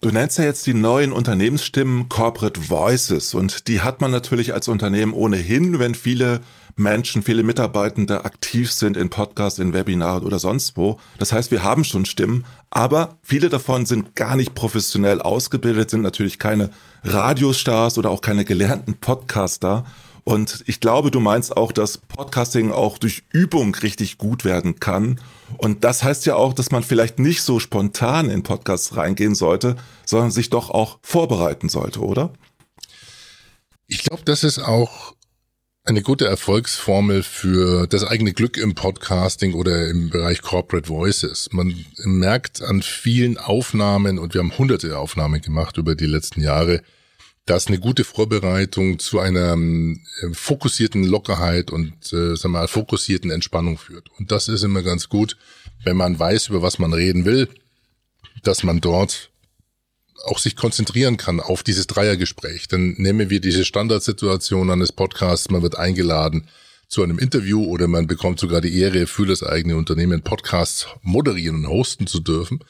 Du 0.00 0.10
nennst 0.10 0.38
ja 0.38 0.44
jetzt 0.44 0.66
die 0.66 0.74
neuen 0.74 1.12
Unternehmensstimmen 1.12 2.08
Corporate 2.08 2.68
Voices 2.68 3.34
und 3.34 3.68
die 3.68 3.82
hat 3.82 4.00
man 4.00 4.10
natürlich 4.10 4.52
als 4.52 4.66
Unternehmen 4.66 5.12
ohnehin, 5.12 5.78
wenn 5.78 5.94
viele 5.94 6.40
Menschen, 6.76 7.22
viele 7.22 7.42
Mitarbeitende 7.42 8.24
aktiv 8.24 8.72
sind 8.72 8.96
in 8.96 9.10
Podcasts, 9.10 9.58
in 9.58 9.72
Webinaren 9.72 10.24
oder 10.24 10.38
sonst 10.38 10.76
wo. 10.76 10.98
Das 11.18 11.32
heißt, 11.32 11.50
wir 11.50 11.62
haben 11.62 11.84
schon 11.84 12.04
Stimmen, 12.04 12.44
aber 12.70 13.18
viele 13.22 13.48
davon 13.48 13.86
sind 13.86 14.16
gar 14.16 14.36
nicht 14.36 14.54
professionell 14.54 15.20
ausgebildet, 15.20 15.90
sind 15.90 16.02
natürlich 16.02 16.38
keine 16.38 16.70
Radiostars 17.04 17.98
oder 17.98 18.10
auch 18.10 18.20
keine 18.20 18.44
gelernten 18.44 18.94
Podcaster. 18.94 19.84
Und 20.24 20.62
ich 20.66 20.80
glaube, 20.80 21.10
du 21.10 21.18
meinst 21.18 21.56
auch, 21.56 21.72
dass 21.72 21.98
Podcasting 21.98 22.70
auch 22.70 22.98
durch 22.98 23.24
Übung 23.32 23.74
richtig 23.74 24.18
gut 24.18 24.44
werden 24.44 24.78
kann. 24.78 25.20
Und 25.58 25.82
das 25.84 26.04
heißt 26.04 26.26
ja 26.26 26.36
auch, 26.36 26.52
dass 26.52 26.70
man 26.70 26.84
vielleicht 26.84 27.18
nicht 27.18 27.42
so 27.42 27.58
spontan 27.58 28.30
in 28.30 28.44
Podcasts 28.44 28.96
reingehen 28.96 29.34
sollte, 29.34 29.76
sondern 30.06 30.30
sich 30.30 30.48
doch 30.48 30.70
auch 30.70 30.98
vorbereiten 31.02 31.68
sollte, 31.68 32.00
oder? 32.00 32.32
Ich 33.88 34.04
glaube, 34.04 34.22
das 34.24 34.44
ist 34.44 34.60
auch 34.60 35.14
eine 35.84 36.02
gute 36.02 36.26
Erfolgsformel 36.26 37.24
für 37.24 37.88
das 37.88 38.04
eigene 38.04 38.32
Glück 38.32 38.56
im 38.56 38.74
Podcasting 38.74 39.54
oder 39.54 39.88
im 39.88 40.10
Bereich 40.10 40.40
Corporate 40.40 40.88
Voices. 40.88 41.48
Man 41.50 41.84
merkt 42.04 42.62
an 42.62 42.82
vielen 42.82 43.36
Aufnahmen, 43.36 44.18
und 44.18 44.34
wir 44.34 44.40
haben 44.40 44.56
hunderte 44.56 44.96
Aufnahmen 44.96 45.40
gemacht 45.40 45.78
über 45.78 45.96
die 45.96 46.06
letzten 46.06 46.40
Jahre, 46.40 46.82
dass 47.46 47.66
eine 47.66 47.80
gute 47.80 48.04
Vorbereitung 48.04 49.00
zu 49.00 49.18
einer 49.18 49.54
äh, 49.54 50.32
fokussierten 50.32 51.02
Lockerheit 51.02 51.72
und 51.72 51.92
äh, 52.12 52.36
sagen 52.36 52.52
wir 52.52 52.60
mal, 52.60 52.68
fokussierten 52.68 53.32
Entspannung 53.32 53.76
führt. 53.76 54.08
Und 54.16 54.30
das 54.30 54.46
ist 54.46 54.62
immer 54.62 54.82
ganz 54.84 55.08
gut, 55.08 55.36
wenn 55.82 55.96
man 55.96 56.16
weiß, 56.16 56.48
über 56.50 56.62
was 56.62 56.78
man 56.78 56.92
reden 56.92 57.24
will, 57.24 57.48
dass 58.44 58.62
man 58.62 58.80
dort 58.80 59.31
auch 60.24 60.38
sich 60.38 60.56
konzentrieren 60.56 61.16
kann 61.16 61.40
auf 61.40 61.62
dieses 61.62 61.86
Dreiergespräch. 61.86 62.68
Dann 62.68 62.94
nehmen 62.98 63.30
wir 63.30 63.40
diese 63.40 63.64
Standardsituation 63.64 64.70
eines 64.70 64.92
Podcasts, 64.92 65.50
man 65.50 65.62
wird 65.62 65.76
eingeladen 65.76 66.48
zu 66.88 67.02
einem 67.02 67.18
Interview 67.18 67.64
oder 67.64 67.88
man 67.88 68.06
bekommt 68.06 68.38
sogar 68.38 68.60
die 68.60 68.78
Ehre, 68.78 69.06
für 69.06 69.26
das 69.26 69.42
eigene 69.42 69.76
Unternehmen 69.76 70.22
Podcasts 70.22 70.86
moderieren 71.00 71.64
und 71.64 71.68
hosten 71.68 72.06
zu 72.06 72.20
dürfen. 72.20 72.62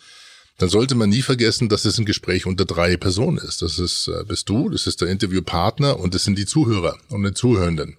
Dann 0.59 0.69
sollte 0.69 0.95
man 0.95 1.09
nie 1.09 1.23
vergessen, 1.23 1.69
dass 1.69 1.85
es 1.85 1.99
ein 1.99 2.05
Gespräch 2.05 2.47
unter 2.47 2.65
drei 2.65 2.97
Personen 2.97 3.39
ist. 3.39 3.63
Das 3.63 3.81
ist, 3.81 4.07
äh, 4.07 4.23
bist 4.25 4.49
du, 4.49 4.69
das 4.69 4.87
ist 4.87 5.01
der 5.01 5.09
Interviewpartner 5.09 5.99
und 5.99 6.15
das 6.15 6.23
sind 6.23 6.39
die 6.39 6.47
Zuhörer 6.47 6.99
und 7.09 7.25
die 7.25 7.35
Zuhörenden. 7.35 7.97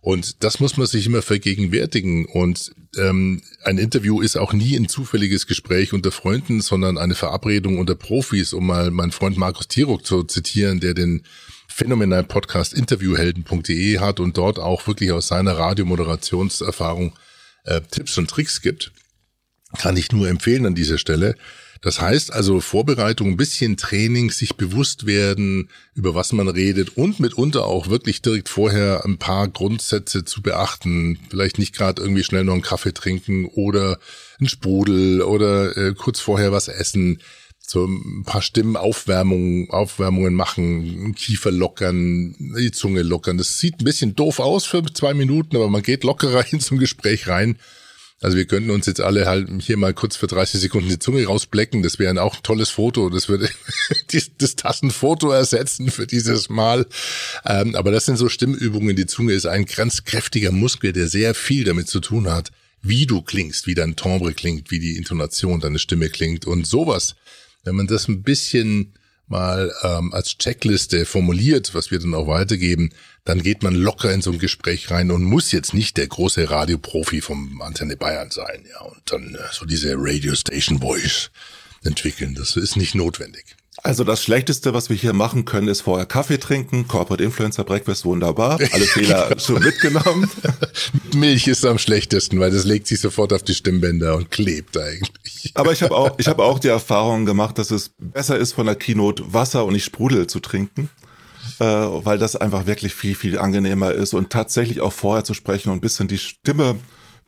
Und 0.00 0.42
das 0.42 0.60
muss 0.60 0.76
man 0.78 0.86
sich 0.86 1.06
immer 1.06 1.20
vergegenwärtigen. 1.20 2.24
Und 2.24 2.72
ähm, 2.96 3.42
ein 3.64 3.76
Interview 3.76 4.22
ist 4.22 4.36
auch 4.36 4.52
nie 4.52 4.76
ein 4.76 4.88
zufälliges 4.88 5.46
Gespräch 5.46 5.92
unter 5.92 6.10
Freunden, 6.10 6.62
sondern 6.62 6.96
eine 6.96 7.14
Verabredung 7.14 7.78
unter 7.78 7.94
Profis, 7.94 8.54
um 8.54 8.66
mal 8.66 8.90
meinen 8.90 9.12
Freund 9.12 9.36
Markus 9.36 9.68
Tirok 9.68 10.06
zu 10.06 10.24
zitieren, 10.24 10.80
der 10.80 10.94
den 10.94 11.22
phänomenalen 11.68 12.26
Podcast 12.26 12.72
interviewhelden.de 12.72 13.98
hat 13.98 14.20
und 14.20 14.36
dort 14.36 14.58
auch 14.58 14.86
wirklich 14.86 15.12
aus 15.12 15.28
seiner 15.28 15.58
Radiomoderationserfahrung 15.58 17.12
äh, 17.64 17.80
Tipps 17.90 18.16
und 18.16 18.28
Tricks 18.28 18.62
gibt. 18.62 18.92
Kann 19.78 19.96
ich 19.96 20.10
nur 20.12 20.28
empfehlen 20.28 20.66
an 20.66 20.74
dieser 20.74 20.98
Stelle. 20.98 21.36
Das 21.82 21.98
heißt 21.98 22.32
also 22.32 22.60
Vorbereitung, 22.60 23.28
ein 23.28 23.36
bisschen 23.38 23.78
Training, 23.78 24.30
sich 24.30 24.56
bewusst 24.56 25.06
werden, 25.06 25.70
über 25.94 26.14
was 26.14 26.32
man 26.32 26.48
redet 26.48 26.96
und 26.96 27.20
mitunter 27.20 27.64
auch 27.64 27.88
wirklich 27.88 28.20
direkt 28.20 28.50
vorher 28.50 29.02
ein 29.06 29.16
paar 29.16 29.48
Grundsätze 29.48 30.26
zu 30.26 30.42
beachten. 30.42 31.18
Vielleicht 31.30 31.58
nicht 31.58 31.74
gerade 31.74 32.02
irgendwie 32.02 32.22
schnell 32.24 32.44
noch 32.44 32.52
einen 32.52 32.62
Kaffee 32.62 32.92
trinken 32.92 33.46
oder 33.46 33.98
einen 34.38 34.48
Sprudel 34.48 35.22
oder 35.22 35.74
äh, 35.76 35.94
kurz 35.94 36.20
vorher 36.20 36.52
was 36.52 36.68
essen. 36.68 37.22
So 37.66 37.86
ein 37.86 38.24
paar 38.26 38.42
Stimmenaufwärmungen 38.42 39.70
Aufwärmungen 39.70 40.34
machen, 40.34 41.14
Kiefer 41.14 41.52
lockern, 41.52 42.34
die 42.58 42.72
Zunge 42.72 43.02
lockern. 43.02 43.38
Das 43.38 43.58
sieht 43.58 43.80
ein 43.80 43.84
bisschen 43.84 44.14
doof 44.14 44.40
aus 44.40 44.66
für 44.66 44.82
zwei 44.92 45.14
Minuten, 45.14 45.56
aber 45.56 45.70
man 45.70 45.82
geht 45.82 46.04
lockerer 46.04 46.44
in 46.52 46.60
zum 46.60 46.78
Gespräch 46.78 47.28
rein 47.28 47.56
also 48.22 48.36
wir 48.36 48.44
könnten 48.44 48.70
uns 48.70 48.84
jetzt 48.84 49.00
alle 49.00 49.26
halt 49.26 49.48
hier 49.62 49.78
mal 49.78 49.94
kurz 49.94 50.14
für 50.16 50.26
30 50.26 50.60
Sekunden 50.60 50.90
die 50.90 50.98
Zunge 50.98 51.24
rausblecken. 51.24 51.82
Das 51.82 51.98
wäre 51.98 52.22
auch 52.22 52.36
ein 52.36 52.42
tolles 52.42 52.68
Foto. 52.68 53.08
Das 53.08 53.30
würde 53.30 53.48
das 54.38 54.56
Tassenfoto 54.56 55.30
ersetzen 55.30 55.90
für 55.90 56.06
dieses 56.06 56.50
Mal. 56.50 56.86
Ähm, 57.46 57.74
aber 57.74 57.90
das 57.90 58.04
sind 58.04 58.18
so 58.18 58.28
Stimmübungen. 58.28 58.94
Die 58.94 59.06
Zunge 59.06 59.32
ist 59.32 59.46
ein 59.46 59.64
ganz 59.64 60.04
kräftiger 60.04 60.52
Muskel, 60.52 60.92
der 60.92 61.08
sehr 61.08 61.34
viel 61.34 61.64
damit 61.64 61.88
zu 61.88 62.00
tun 62.00 62.30
hat, 62.30 62.50
wie 62.82 63.06
du 63.06 63.22
klingst, 63.22 63.66
wie 63.66 63.74
dein 63.74 63.96
Timbre 63.96 64.34
klingt, 64.34 64.70
wie 64.70 64.80
die 64.80 64.96
Intonation 64.96 65.60
deiner 65.60 65.78
Stimme 65.78 66.10
klingt 66.10 66.44
und 66.46 66.66
sowas. 66.66 67.16
Wenn 67.64 67.74
man 67.74 67.86
das 67.86 68.06
ein 68.06 68.22
bisschen 68.22 68.92
mal 69.30 69.72
ähm, 69.82 70.12
als 70.12 70.36
Checkliste 70.38 71.06
formuliert, 71.06 71.74
was 71.74 71.90
wir 71.90 71.98
dann 71.98 72.14
auch 72.14 72.26
weitergeben, 72.26 72.90
dann 73.24 73.42
geht 73.42 73.62
man 73.62 73.74
locker 73.74 74.12
in 74.12 74.22
so 74.22 74.32
ein 74.32 74.38
Gespräch 74.38 74.90
rein 74.90 75.10
und 75.10 75.22
muss 75.22 75.52
jetzt 75.52 75.74
nicht 75.74 75.96
der 75.96 76.08
große 76.08 76.50
Radioprofi 76.50 77.20
vom 77.20 77.62
Antenne 77.62 77.96
Bayern 77.96 78.30
sein, 78.30 78.64
ja, 78.68 78.80
und 78.80 79.00
dann 79.06 79.34
äh, 79.34 79.38
so 79.52 79.66
diese 79.66 79.94
Radio 79.96 80.34
Station 80.34 80.80
Voice 80.80 81.30
entwickeln. 81.84 82.34
Das 82.34 82.56
ist 82.56 82.76
nicht 82.76 82.94
notwendig. 82.94 83.56
Also 83.82 84.04
das 84.04 84.22
Schlechteste, 84.22 84.74
was 84.74 84.90
wir 84.90 84.96
hier 84.96 85.12
machen 85.12 85.44
können, 85.44 85.68
ist 85.68 85.82
vorher 85.82 86.04
Kaffee 86.04 86.38
trinken. 86.38 86.86
Corporate 86.88 87.22
Influencer 87.22 87.64
Breakfast 87.64 88.04
wunderbar. 88.04 88.58
Alle 88.72 88.84
Fehler 88.84 89.38
schon 89.38 89.62
mitgenommen. 89.62 90.28
Milch 91.14 91.46
ist 91.46 91.64
am 91.64 91.78
schlechtesten, 91.78 92.40
weil 92.40 92.50
das 92.50 92.64
legt 92.64 92.88
sich 92.88 93.00
sofort 93.00 93.32
auf 93.32 93.42
die 93.42 93.54
Stimmbänder 93.54 94.16
und 94.16 94.30
klebt 94.30 94.76
eigentlich. 94.76 95.52
Aber 95.54 95.72
ich 95.72 95.82
habe 95.82 95.96
auch, 95.96 96.18
ich 96.18 96.26
habe 96.26 96.42
auch 96.42 96.58
die 96.58 96.68
Erfahrung 96.80 97.24
gemacht, 97.26 97.58
dass 97.58 97.70
es 97.70 97.92
besser 97.98 98.36
ist, 98.36 98.52
von 98.52 98.66
der 98.66 98.74
Keynote 98.74 99.32
Wasser 99.32 99.64
und 99.64 99.72
nicht 99.72 99.84
Sprudel 99.84 100.26
zu 100.26 100.40
trinken 100.40 100.90
äh, 101.58 101.64
weil 101.64 102.18
das 102.18 102.36
einfach 102.36 102.66
wirklich 102.66 102.94
viel, 102.94 103.14
viel 103.14 103.38
angenehmer 103.38 103.92
ist 103.92 104.14
und 104.14 104.30
tatsächlich 104.30 104.80
auch 104.80 104.92
vorher 104.92 105.24
zu 105.24 105.34
sprechen 105.34 105.70
und 105.70 105.78
ein 105.78 105.80
bisschen 105.80 106.08
die 106.08 106.18
Stimme 106.18 106.76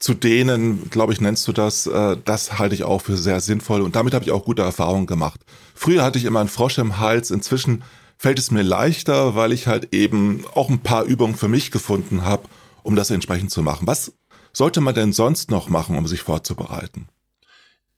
zu 0.03 0.15
dehnen, 0.15 0.91
glaube 0.91 1.13
ich, 1.13 1.21
nennst 1.21 1.47
du 1.47 1.53
das, 1.53 1.87
äh, 1.87 2.17
das 2.25 2.59
halte 2.59 2.75
ich 2.75 2.83
auch 2.83 3.03
für 3.03 3.17
sehr 3.17 3.41
sinnvoll 3.41 3.83
und 3.83 3.95
damit 3.95 4.15
habe 4.15 4.25
ich 4.25 4.33
auch 4.33 4.45
gute 4.45 4.63
Erfahrungen 4.63 5.07
gemacht. 5.07 5.41
Früher 5.75 6.03
hatte 6.03 6.19
ich 6.19 6.25
immer 6.25 6.41
einen 6.41 6.49
Frosch 6.49 6.79
im 6.79 6.99
Hals, 6.99 7.31
inzwischen 7.31 7.85
fällt 8.19 8.41
es 8.41 8.51
mir 8.51 8.63
leichter, 8.63 9.37
weil 9.37 9.53
ich 9.53 9.69
halt 9.69 9.95
eben 9.95 10.45
auch 10.55 10.71
ein 10.71 10.81
paar 10.81 11.05
Übungen 11.05 11.37
für 11.37 11.47
mich 11.47 11.71
gefunden 11.71 12.25
habe, 12.25 12.49
um 12.83 12.97
das 12.97 13.11
entsprechend 13.11 13.53
zu 13.53 13.63
machen. 13.63 13.87
Was 13.87 14.13
sollte 14.53 14.81
man 14.81 14.95
denn 14.95 15.13
sonst 15.13 15.53
noch 15.53 15.69
machen, 15.69 15.97
um 15.97 16.09
sich 16.09 16.23
vorzubereiten? 16.23 17.07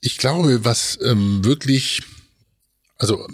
Ich 0.00 0.18
glaube, 0.18 0.62
was 0.62 0.98
ähm, 1.02 1.42
wirklich 1.42 2.02
also 2.98 3.26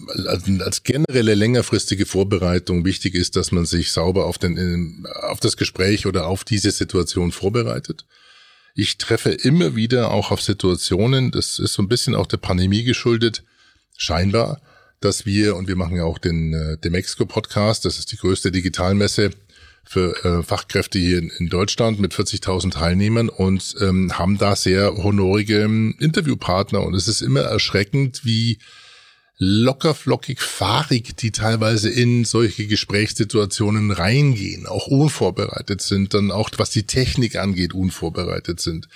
als 0.61 0.85
generelle 0.85 1.35
längerfristige 1.35 2.07
Vorbereitung 2.07 2.85
wichtig 2.85 3.15
ist, 3.15 3.37
dass 3.37 3.53
man 3.53 3.67
sich 3.67 3.93
sauber 3.93 4.27
auf, 4.27 4.39
den, 4.39 5.07
auf 5.23 5.39
das 5.41 5.57
Gespräch 5.57 6.07
oder 6.07 6.29
auf 6.29 6.45
diese 6.45 6.71
Situation 6.71 7.31
vorbereitet. 7.31 8.07
Ich 8.81 8.97
treffe 8.97 9.29
immer 9.29 9.77
wieder 9.77 10.11
auch 10.11 10.31
auf 10.31 10.41
Situationen, 10.41 11.33
das 11.33 11.59
ist 11.59 11.75
so 11.75 11.83
ein 11.83 11.89
bisschen 11.89 12.15
auch 12.15 12.27
der 12.27 12.39
Pandemie 12.39 12.83
geschuldet, 12.83 13.45
scheinbar, 13.99 14.63
dass 15.01 15.27
wir, 15.27 15.55
und 15.57 15.69
wir 15.69 15.77
machen 15.77 15.99
ja 15.99 16.05
auch 16.05 16.17
den 16.17 16.55
äh, 16.55 16.79
Demexco 16.79 17.27
Podcast, 17.27 17.85
das 17.85 17.99
ist 17.99 18.11
die 18.11 18.17
größte 18.17 18.51
Digitalmesse 18.51 19.33
für 19.85 20.25
äh, 20.25 20.43
Fachkräfte 20.43 20.99
hier 20.99 21.19
in, 21.19 21.29
in 21.29 21.51
Deutschland 21.51 22.01
mit 22.01 22.15
40.000 22.15 22.71
Teilnehmern 22.71 23.29
und 23.29 23.75
ähm, 23.83 24.19
haben 24.19 24.39
da 24.39 24.57
sehr 24.57 24.97
honorige 24.97 25.61
ähm, 25.61 25.95
Interviewpartner. 25.99 26.81
Und 26.81 26.95
es 26.95 27.07
ist 27.07 27.21
immer 27.21 27.43
erschreckend, 27.43 28.25
wie 28.25 28.61
lockerflockig 29.43 30.43
fahrig, 30.43 31.17
die 31.17 31.33
teilweise 31.33 31.89
in 31.89 32.27
solche 32.27 32.67
Gesprächssituationen 32.67 33.91
reingehen, 33.91 34.67
auch 34.67 34.87
unvorbereitet 34.87 35.81
sind, 35.81 36.13
dann 36.13 36.31
auch 36.31 36.51
was 36.59 36.69
die 36.69 36.83
Technik 36.83 37.37
angeht, 37.37 37.73
unvorbereitet 37.73 38.61
sind. 38.61 38.87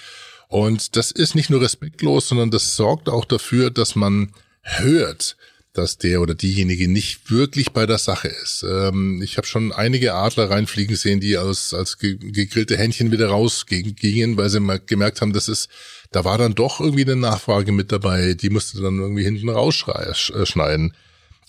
Und 0.48 0.96
das 0.96 1.10
ist 1.10 1.34
nicht 1.34 1.48
nur 1.48 1.62
respektlos, 1.62 2.28
sondern 2.28 2.50
das 2.50 2.76
sorgt 2.76 3.08
auch 3.08 3.24
dafür, 3.24 3.70
dass 3.70 3.96
man 3.96 4.34
hört, 4.60 5.38
dass 5.74 5.98
der 5.98 6.22
oder 6.22 6.34
diejenige 6.34 6.88
nicht 6.88 7.30
wirklich 7.30 7.72
bei 7.72 7.84
der 7.84 7.98
Sache 7.98 8.28
ist. 8.28 8.64
Ähm, 8.66 9.20
ich 9.22 9.36
habe 9.36 9.46
schon 9.46 9.72
einige 9.72 10.14
Adler 10.14 10.48
reinfliegen 10.48 10.96
sehen, 10.96 11.20
die 11.20 11.36
aus, 11.36 11.74
als 11.74 11.98
gegrillte 11.98 12.78
Händchen 12.78 13.10
wieder 13.10 13.28
rausgingen, 13.28 14.36
weil 14.36 14.48
sie 14.48 14.60
mal 14.60 14.80
gemerkt 14.80 15.20
haben, 15.20 15.32
dass 15.32 15.48
es 15.48 15.68
da 16.12 16.24
war 16.24 16.38
dann 16.38 16.54
doch 16.54 16.78
irgendwie 16.78 17.02
eine 17.02 17.16
Nachfrage 17.16 17.72
mit 17.72 17.90
dabei, 17.90 18.34
die 18.34 18.50
musste 18.50 18.80
dann 18.80 19.00
irgendwie 19.00 19.24
hinten 19.24 19.48
rausschneiden. 19.48 20.94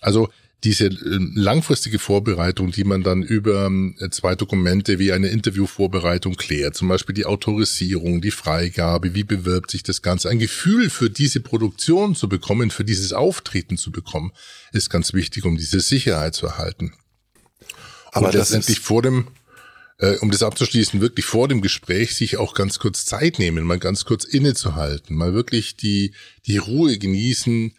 Also 0.01 0.29
diese 0.63 0.85
äh, 0.85 0.91
langfristige 1.35 1.99
Vorbereitung, 1.99 2.71
die 2.71 2.83
man 2.83 3.03
dann 3.03 3.21
über 3.21 3.69
äh, 3.99 4.09
zwei 4.09 4.35
Dokumente 4.35 4.97
wie 4.99 5.11
eine 5.11 5.27
Interviewvorbereitung 5.27 6.35
klärt, 6.35 6.75
zum 6.75 6.87
Beispiel 6.87 7.13
die 7.13 7.25
Autorisierung, 7.25 8.21
die 8.21 8.31
Freigabe, 8.31 9.13
wie 9.13 9.23
bewirbt 9.23 9.71
sich 9.71 9.83
das 9.83 10.01
Ganze, 10.01 10.29
ein 10.29 10.39
Gefühl 10.39 10.89
für 10.89 11.09
diese 11.09 11.39
Produktion 11.39 12.15
zu 12.15 12.27
bekommen, 12.27 12.71
für 12.71 12.85
dieses 12.85 13.13
Auftreten 13.13 13.77
zu 13.77 13.91
bekommen, 13.91 14.31
ist 14.71 14.89
ganz 14.89 15.13
wichtig, 15.13 15.45
um 15.45 15.57
diese 15.57 15.79
Sicherheit 15.79 16.33
zu 16.33 16.47
erhalten. 16.47 16.93
Aber 18.11 18.27
Und 18.27 18.35
letztendlich 18.35 18.79
vor 18.79 19.01
dem 19.01 19.27
äh, 19.97 20.17
um 20.17 20.31
das 20.31 20.43
abzuschließen, 20.43 20.99
wirklich 21.01 21.25
vor 21.25 21.47
dem 21.47 21.61
Gespräch 21.61 22.15
sich 22.15 22.37
auch 22.37 22.53
ganz 22.53 22.79
kurz 22.79 23.05
Zeit 23.05 23.39
nehmen, 23.39 23.63
mal 23.63 23.79
ganz 23.79 24.03
kurz 24.05 24.25
innezuhalten, 24.25 25.15
mal 25.15 25.33
wirklich 25.33 25.77
die, 25.77 26.13
die 26.47 26.57
Ruhe 26.57 26.97
genießen, 26.97 27.73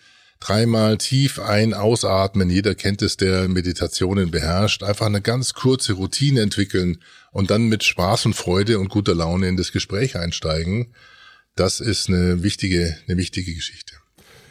dreimal 0.46 0.96
tief 0.98 1.40
ein, 1.40 1.74
ausatmen. 1.74 2.50
Jeder 2.50 2.74
kennt 2.74 3.02
es, 3.02 3.16
der 3.16 3.48
Meditationen 3.48 4.30
beherrscht. 4.30 4.82
Einfach 4.82 5.06
eine 5.06 5.20
ganz 5.20 5.54
kurze 5.54 5.94
Routine 5.94 6.40
entwickeln 6.40 6.98
und 7.32 7.50
dann 7.50 7.68
mit 7.68 7.82
Spaß 7.82 8.26
und 8.26 8.34
Freude 8.34 8.78
und 8.78 8.88
guter 8.88 9.14
Laune 9.14 9.48
in 9.48 9.56
das 9.56 9.72
Gespräch 9.72 10.16
einsteigen. 10.16 10.94
Das 11.56 11.80
ist 11.80 12.08
eine 12.08 12.42
wichtige, 12.42 12.96
eine 13.08 13.16
wichtige 13.16 13.54
Geschichte. 13.54 13.94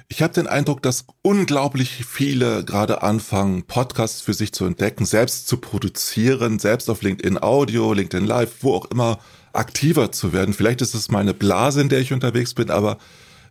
Ich 0.08 0.22
habe 0.22 0.34
den 0.34 0.48
Eindruck, 0.48 0.84
dass 0.84 1.06
unglaublich 1.24 2.06
viele 2.06 2.64
gerade 2.64 3.02
anfangen, 3.02 3.64
Podcasts 3.64 4.22
für 4.22 4.34
sich 4.34 4.52
zu 4.52 4.66
entdecken, 4.66 5.06
selbst 5.06 5.48
zu 5.48 5.58
produzieren, 5.58 6.60
selbst 6.60 6.90
auf 6.90 7.02
LinkedIn 7.02 7.42
Audio, 7.42 7.94
LinkedIn 7.94 8.28
Live, 8.28 8.52
wo 8.62 8.76
auch 8.76 8.86
immer 8.92 9.20
aktiver 9.54 10.12
zu 10.12 10.32
werden. 10.32 10.54
Vielleicht 10.54 10.82
ist 10.82 10.94
es 10.94 11.10
meine 11.10 11.34
Blase, 11.34 11.82
in 11.82 11.90
der 11.90 12.02
ich 12.02 12.14
unterwegs 12.14 12.54
bin, 12.54 12.70
aber 12.70 12.98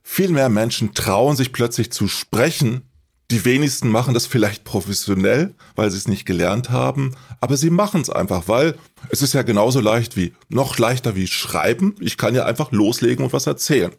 viel 0.04 0.28
mehr 0.28 0.50
Menschen 0.50 0.94
trauen 0.94 1.34
sich 1.34 1.52
plötzlich 1.52 1.90
zu 1.90 2.06
sprechen. 2.06 2.82
Die 3.30 3.44
wenigsten 3.46 3.88
machen 3.88 4.14
das 4.14 4.26
vielleicht 4.26 4.62
professionell, 4.62 5.54
weil 5.74 5.90
sie 5.90 5.96
es 5.96 6.06
nicht 6.06 6.26
gelernt 6.26 6.70
haben, 6.70 7.16
aber 7.40 7.56
sie 7.56 7.70
machen 7.70 8.02
es 8.02 8.10
einfach, 8.10 8.46
weil 8.46 8.76
es 9.08 9.22
ist 9.22 9.32
ja 9.32 9.42
genauso 9.42 9.80
leicht 9.80 10.16
wie, 10.16 10.34
noch 10.50 10.78
leichter 10.78 11.16
wie 11.16 11.26
schreiben. 11.26 11.96
Ich 12.00 12.18
kann 12.18 12.34
ja 12.34 12.44
einfach 12.44 12.70
loslegen 12.70 13.24
und 13.24 13.32
was 13.32 13.46
erzählen. 13.46 13.92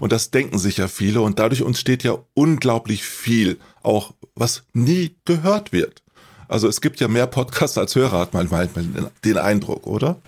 Und 0.00 0.12
das 0.12 0.30
denken 0.30 0.58
sich 0.58 0.78
ja 0.78 0.88
viele 0.88 1.20
und 1.20 1.38
dadurch 1.38 1.60
entsteht 1.60 2.02
ja 2.02 2.16
unglaublich 2.32 3.04
viel, 3.04 3.60
auch 3.82 4.14
was 4.34 4.62
nie 4.72 5.14
gehört 5.26 5.72
wird. 5.72 6.02
Also 6.48 6.66
es 6.66 6.80
gibt 6.80 7.00
ja 7.00 7.06
mehr 7.06 7.26
Podcasts 7.26 7.76
als 7.76 7.94
Hörer, 7.94 8.18
hat 8.18 8.32
man 8.32 8.48
manchmal 8.50 8.86
den 9.24 9.36
Eindruck, 9.36 9.86
oder? 9.86 10.20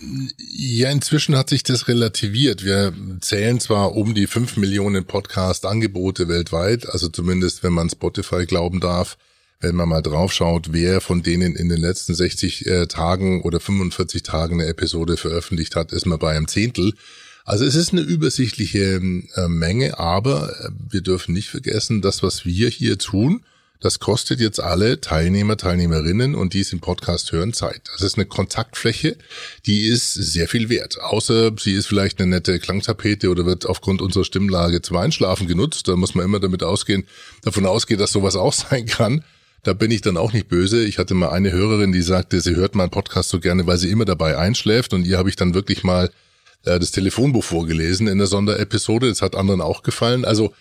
Ja, 0.00 0.90
inzwischen 0.90 1.36
hat 1.36 1.48
sich 1.48 1.64
das 1.64 1.88
relativiert. 1.88 2.64
Wir 2.64 2.92
zählen 3.20 3.58
zwar 3.58 3.96
um 3.96 4.14
die 4.14 4.28
fünf 4.28 4.56
Millionen 4.56 5.04
Podcast-Angebote 5.04 6.28
weltweit, 6.28 6.88
also 6.88 7.08
zumindest 7.08 7.64
wenn 7.64 7.72
man 7.72 7.90
Spotify 7.90 8.46
glauben 8.46 8.78
darf, 8.80 9.18
wenn 9.60 9.74
man 9.74 9.88
mal 9.88 10.02
draufschaut, 10.02 10.72
wer 10.72 11.00
von 11.00 11.24
denen 11.24 11.56
in 11.56 11.68
den 11.68 11.80
letzten 11.80 12.14
60 12.14 12.66
äh, 12.66 12.86
Tagen 12.86 13.42
oder 13.42 13.58
45 13.58 14.22
Tagen 14.22 14.60
eine 14.60 14.70
Episode 14.70 15.16
veröffentlicht 15.16 15.74
hat, 15.74 15.92
ist 15.92 16.06
man 16.06 16.20
bei 16.20 16.36
einem 16.36 16.46
Zehntel. 16.46 16.92
Also 17.44 17.64
es 17.64 17.74
ist 17.74 17.92
eine 17.92 18.02
übersichtliche 18.02 19.00
äh, 19.34 19.48
Menge, 19.48 19.98
aber 19.98 20.52
äh, 20.60 20.70
wir 20.90 21.00
dürfen 21.00 21.34
nicht 21.34 21.48
vergessen, 21.48 22.02
das, 22.02 22.22
was 22.22 22.44
wir 22.44 22.68
hier 22.68 22.98
tun, 22.98 23.42
das 23.80 24.00
kostet 24.00 24.40
jetzt 24.40 24.60
alle 24.60 25.00
Teilnehmer, 25.00 25.56
Teilnehmerinnen 25.56 26.34
und 26.34 26.52
die 26.52 26.60
es 26.60 26.72
im 26.72 26.80
Podcast 26.80 27.30
hören 27.30 27.52
Zeit. 27.52 27.82
Das 27.92 28.02
ist 28.02 28.16
eine 28.16 28.26
Kontaktfläche, 28.26 29.16
die 29.66 29.86
ist 29.86 30.14
sehr 30.14 30.48
viel 30.48 30.68
wert. 30.68 31.00
Außer 31.00 31.52
sie 31.58 31.74
ist 31.74 31.86
vielleicht 31.86 32.20
eine 32.20 32.28
nette 32.30 32.58
Klangtapete 32.58 33.30
oder 33.30 33.46
wird 33.46 33.66
aufgrund 33.66 34.02
unserer 34.02 34.24
Stimmlage 34.24 34.82
zum 34.82 34.96
Einschlafen 34.96 35.46
genutzt. 35.46 35.86
Da 35.86 35.94
muss 35.94 36.16
man 36.16 36.24
immer 36.24 36.40
damit 36.40 36.64
ausgehen, 36.64 37.04
davon 37.42 37.66
ausgehen, 37.66 38.00
dass 38.00 38.12
sowas 38.12 38.34
auch 38.34 38.52
sein 38.70 38.86
kann. 38.86 39.24
Da 39.62 39.74
bin 39.74 39.90
ich 39.90 40.00
dann 40.00 40.16
auch 40.16 40.32
nicht 40.32 40.48
böse. 40.48 40.84
Ich 40.84 40.98
hatte 40.98 41.14
mal 41.14 41.30
eine 41.30 41.52
Hörerin, 41.52 41.92
die 41.92 42.02
sagte, 42.02 42.40
sie 42.40 42.56
hört 42.56 42.74
meinen 42.74 42.90
Podcast 42.90 43.28
so 43.28 43.38
gerne, 43.38 43.66
weil 43.66 43.78
sie 43.78 43.90
immer 43.90 44.04
dabei 44.04 44.38
einschläft. 44.38 44.92
Und 44.92 45.06
ihr 45.06 45.18
habe 45.18 45.28
ich 45.28 45.36
dann 45.36 45.54
wirklich 45.54 45.84
mal 45.84 46.10
äh, 46.64 46.78
das 46.78 46.90
Telefonbuch 46.90 47.44
vorgelesen 47.44 48.08
in 48.08 48.18
der 48.18 48.26
Sonderepisode. 48.26 49.08
Das 49.08 49.22
hat 49.22 49.36
anderen 49.36 49.60
auch 49.60 49.82
gefallen. 49.82 50.24
Also 50.24 50.52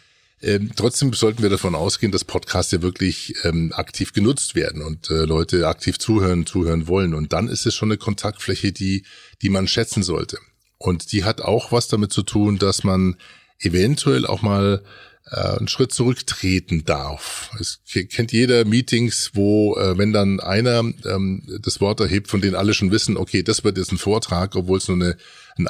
ähm, 0.42 0.72
trotzdem 0.76 1.14
sollten 1.14 1.42
wir 1.42 1.50
davon 1.50 1.74
ausgehen, 1.74 2.12
dass 2.12 2.24
Podcasts 2.24 2.72
ja 2.72 2.82
wirklich 2.82 3.34
ähm, 3.44 3.74
aktiv 3.74 4.14
genutzt 4.14 4.54
werden 4.54 4.84
und 4.84 5.10
äh, 5.10 5.26
Leute 5.26 5.68
aktiv 5.68 5.98
zuhören, 5.98 6.46
zuhören 6.46 6.88
wollen. 6.88 7.16
Und 7.16 7.34
dann 7.34 7.48
ist 7.48 7.66
es 7.66 7.74
schon 7.74 7.90
eine 7.90 7.98
Kontaktfläche, 7.98 8.72
die, 8.72 9.04
die 9.42 9.50
man 9.50 9.68
schätzen 9.68 10.04
sollte. 10.04 10.38
Und 10.78 11.12
die 11.12 11.24
hat 11.24 11.42
auch 11.42 11.72
was 11.72 11.88
damit 11.88 12.14
zu 12.14 12.22
tun, 12.22 12.60
dass 12.60 12.84
man 12.84 13.16
eventuell 13.60 14.28
auch 14.28 14.44
mal 14.44 14.84
äh, 15.32 15.58
einen 15.58 15.68
Schritt 15.68 15.92
zurücktreten 15.92 16.86
darf. 16.86 17.50
Es 17.60 17.80
kennt 18.10 18.32
jeder 18.32 18.64
Meetings, 18.64 19.32
wo, 19.34 19.76
äh, 19.76 19.98
wenn 19.98 20.14
dann 20.14 20.40
einer 20.40 20.80
ähm, 20.80 21.44
das 21.64 21.82
Wort 21.82 22.00
erhebt, 22.00 22.28
von 22.28 22.42
denen 22.42 22.56
alle 22.56 22.76
schon 22.76 22.92
wissen, 22.92 23.18
okay, 23.18 23.42
das 23.42 23.64
wird 23.64 23.80
jetzt 23.80 23.92
ein 23.92 23.98
Vortrag, 23.98 24.56
obwohl 24.56 24.78
es 24.78 24.88
nur 24.88 24.98
eine, 24.98 25.18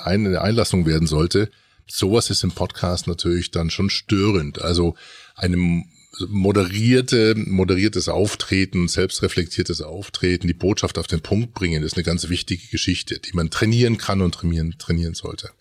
eine 0.05 0.41
Einlassung 0.41 0.85
werden 0.85 1.07
sollte. 1.07 1.49
Sowas 1.87 2.29
ist 2.29 2.43
im 2.43 2.51
Podcast 2.51 3.07
natürlich 3.07 3.51
dann 3.51 3.69
schon 3.69 3.89
störend. 3.89 4.61
Also 4.61 4.95
eine 5.35 5.83
moderierte, 6.27 7.35
moderiertes 7.35 8.09
Auftreten, 8.09 8.87
selbstreflektiertes 8.87 9.81
Auftreten, 9.81 10.47
die 10.47 10.53
Botschaft 10.53 10.97
auf 10.97 11.07
den 11.07 11.21
Punkt 11.21 11.53
bringen, 11.53 11.83
ist 11.83 11.95
eine 11.95 12.03
ganz 12.03 12.29
wichtige 12.29 12.67
Geschichte, 12.67 13.19
die 13.19 13.33
man 13.33 13.49
trainieren 13.49 13.97
kann 13.97 14.21
und 14.21 14.33
trainieren, 14.33 14.75
trainieren 14.77 15.13
sollte. 15.13 15.51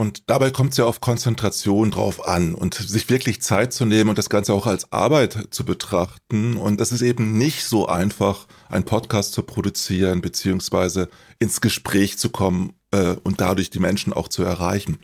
Und 0.00 0.30
dabei 0.30 0.52
kommt 0.52 0.70
es 0.70 0.76
ja 0.76 0.84
auf 0.84 1.00
Konzentration 1.00 1.90
drauf 1.90 2.26
an 2.26 2.54
und 2.54 2.74
sich 2.74 3.10
wirklich 3.10 3.42
Zeit 3.42 3.72
zu 3.72 3.84
nehmen 3.84 4.08
und 4.08 4.16
das 4.16 4.30
Ganze 4.30 4.52
auch 4.52 4.66
als 4.66 4.92
Arbeit 4.92 5.48
zu 5.50 5.64
betrachten. 5.64 6.56
Und 6.56 6.78
das 6.78 6.92
ist 6.92 7.02
eben 7.02 7.36
nicht 7.36 7.64
so 7.64 7.88
einfach, 7.88 8.46
einen 8.68 8.84
Podcast 8.84 9.32
zu 9.32 9.42
produzieren, 9.42 10.20
beziehungsweise 10.20 11.08
ins 11.40 11.60
Gespräch 11.60 12.16
zu 12.16 12.30
kommen 12.30 12.74
äh, 12.92 13.16
und 13.24 13.40
dadurch 13.40 13.70
die 13.70 13.80
Menschen 13.80 14.12
auch 14.12 14.28
zu 14.28 14.44
erreichen. 14.44 14.98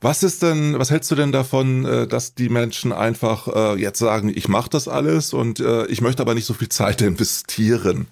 Was 0.00 0.22
ist 0.22 0.42
denn, 0.42 0.78
was 0.78 0.90
hältst 0.90 1.10
du 1.10 1.16
denn 1.16 1.32
davon, 1.32 1.84
äh, 1.84 2.06
dass 2.06 2.34
die 2.34 2.48
Menschen 2.48 2.92
einfach 2.92 3.48
äh, 3.48 3.80
jetzt 3.80 3.98
sagen, 3.98 4.32
ich 4.34 4.48
mache 4.48 4.70
das 4.70 4.86
alles 4.86 5.32
und 5.32 5.58
äh, 5.58 5.86
ich 5.86 6.00
möchte 6.00 6.22
aber 6.22 6.34
nicht 6.34 6.46
so 6.46 6.54
viel 6.54 6.68
Zeit 6.68 7.02
investieren? 7.02 8.06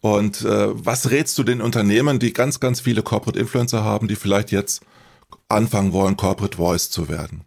Und 0.00 0.44
was 0.44 1.10
rätst 1.10 1.38
du 1.38 1.44
den 1.44 1.60
Unternehmen, 1.60 2.18
die 2.18 2.32
ganz, 2.32 2.58
ganz 2.58 2.80
viele 2.80 3.02
Corporate 3.02 3.38
Influencer 3.38 3.84
haben, 3.84 4.08
die 4.08 4.16
vielleicht 4.16 4.50
jetzt 4.50 4.82
anfangen 5.48 5.92
wollen, 5.92 6.16
Corporate 6.16 6.56
Voice 6.56 6.90
zu 6.90 7.08
werden? 7.08 7.44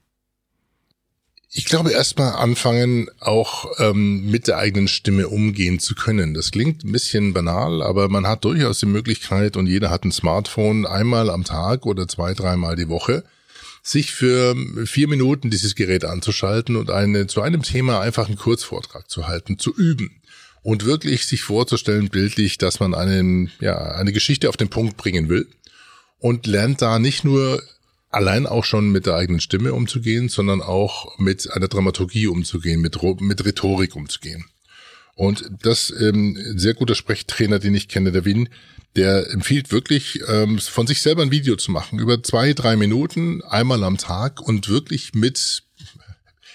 Ich 1.57 1.65
glaube, 1.65 1.91
erstmal 1.91 2.33
anfangen, 2.33 3.09
auch 3.19 3.65
ähm, 3.79 4.29
mit 4.29 4.47
der 4.47 4.57
eigenen 4.57 4.87
Stimme 4.87 5.27
umgehen 5.27 5.79
zu 5.79 5.95
können. 5.95 6.33
Das 6.33 6.51
klingt 6.51 6.85
ein 6.85 6.91
bisschen 6.93 7.33
banal, 7.33 7.81
aber 7.81 8.07
man 8.07 8.27
hat 8.27 8.45
durchaus 8.45 8.79
die 8.79 8.85
Möglichkeit 8.85 9.57
und 9.57 9.67
jeder 9.67 9.89
hat 9.89 10.05
ein 10.05 10.11
Smartphone 10.11 10.85
einmal 10.85 11.29
am 11.29 11.43
Tag 11.43 11.85
oder 11.85 12.07
zwei, 12.07 12.33
dreimal 12.33 12.75
die 12.75 12.89
Woche, 12.89 13.23
sich 13.85 14.11
für 14.13 14.55
vier 14.87 15.07
Minuten 15.07 15.51
dieses 15.51 15.75
Gerät 15.75 16.05
anzuschalten 16.05 16.75
und 16.75 16.89
eine, 16.89 17.27
zu 17.27 17.41
einem 17.41 17.61
Thema 17.61 18.01
einfach 18.01 18.27
einen 18.27 18.35
Kurzvortrag 18.35 19.07
zu 19.11 19.27
halten, 19.27 19.59
zu 19.59 19.75
üben 19.75 20.21
und 20.63 20.85
wirklich 20.85 21.27
sich 21.27 21.43
vorzustellen 21.43 22.09
bildlich, 22.09 22.57
dass 22.57 22.79
man 22.79 22.95
einen, 22.95 23.51
ja, 23.59 23.77
eine 23.77 24.11
Geschichte 24.11 24.49
auf 24.49 24.57
den 24.57 24.69
Punkt 24.69 24.97
bringen 24.97 25.29
will 25.29 25.47
und 26.17 26.47
lernt 26.47 26.81
da 26.81 26.97
nicht 26.97 27.23
nur 27.23 27.61
allein 28.09 28.47
auch 28.47 28.65
schon 28.65 28.91
mit 28.91 29.05
der 29.05 29.17
eigenen 29.17 29.39
Stimme 29.39 29.71
umzugehen, 29.73 30.29
sondern 30.29 30.63
auch 30.63 31.19
mit 31.19 31.51
einer 31.51 31.67
Dramaturgie 31.67 32.25
umzugehen, 32.25 32.81
mit, 32.81 32.97
mit 33.21 33.45
Rhetorik 33.45 33.95
umzugehen. 33.95 34.45
Und 35.13 35.51
das 35.61 35.93
ähm, 35.97 36.35
sehr 36.55 36.73
guter 36.73 36.95
Sprechtrainer, 36.95 37.59
den 37.59 37.75
ich 37.75 37.87
kenne, 37.87 38.11
der 38.11 38.25
Wien, 38.25 38.49
der 38.95 39.31
empfiehlt 39.31 39.71
wirklich, 39.71 40.21
ähm, 40.27 40.59
von 40.59 40.87
sich 40.87 41.01
selber 41.01 41.21
ein 41.21 41.31
Video 41.31 41.55
zu 41.55 41.71
machen, 41.71 41.99
über 41.99 42.23
zwei, 42.23 42.53
drei 42.53 42.75
Minuten, 42.75 43.41
einmal 43.43 43.83
am 43.83 43.97
Tag 43.97 44.41
und 44.41 44.69
wirklich 44.69 45.13
mit, 45.13 45.63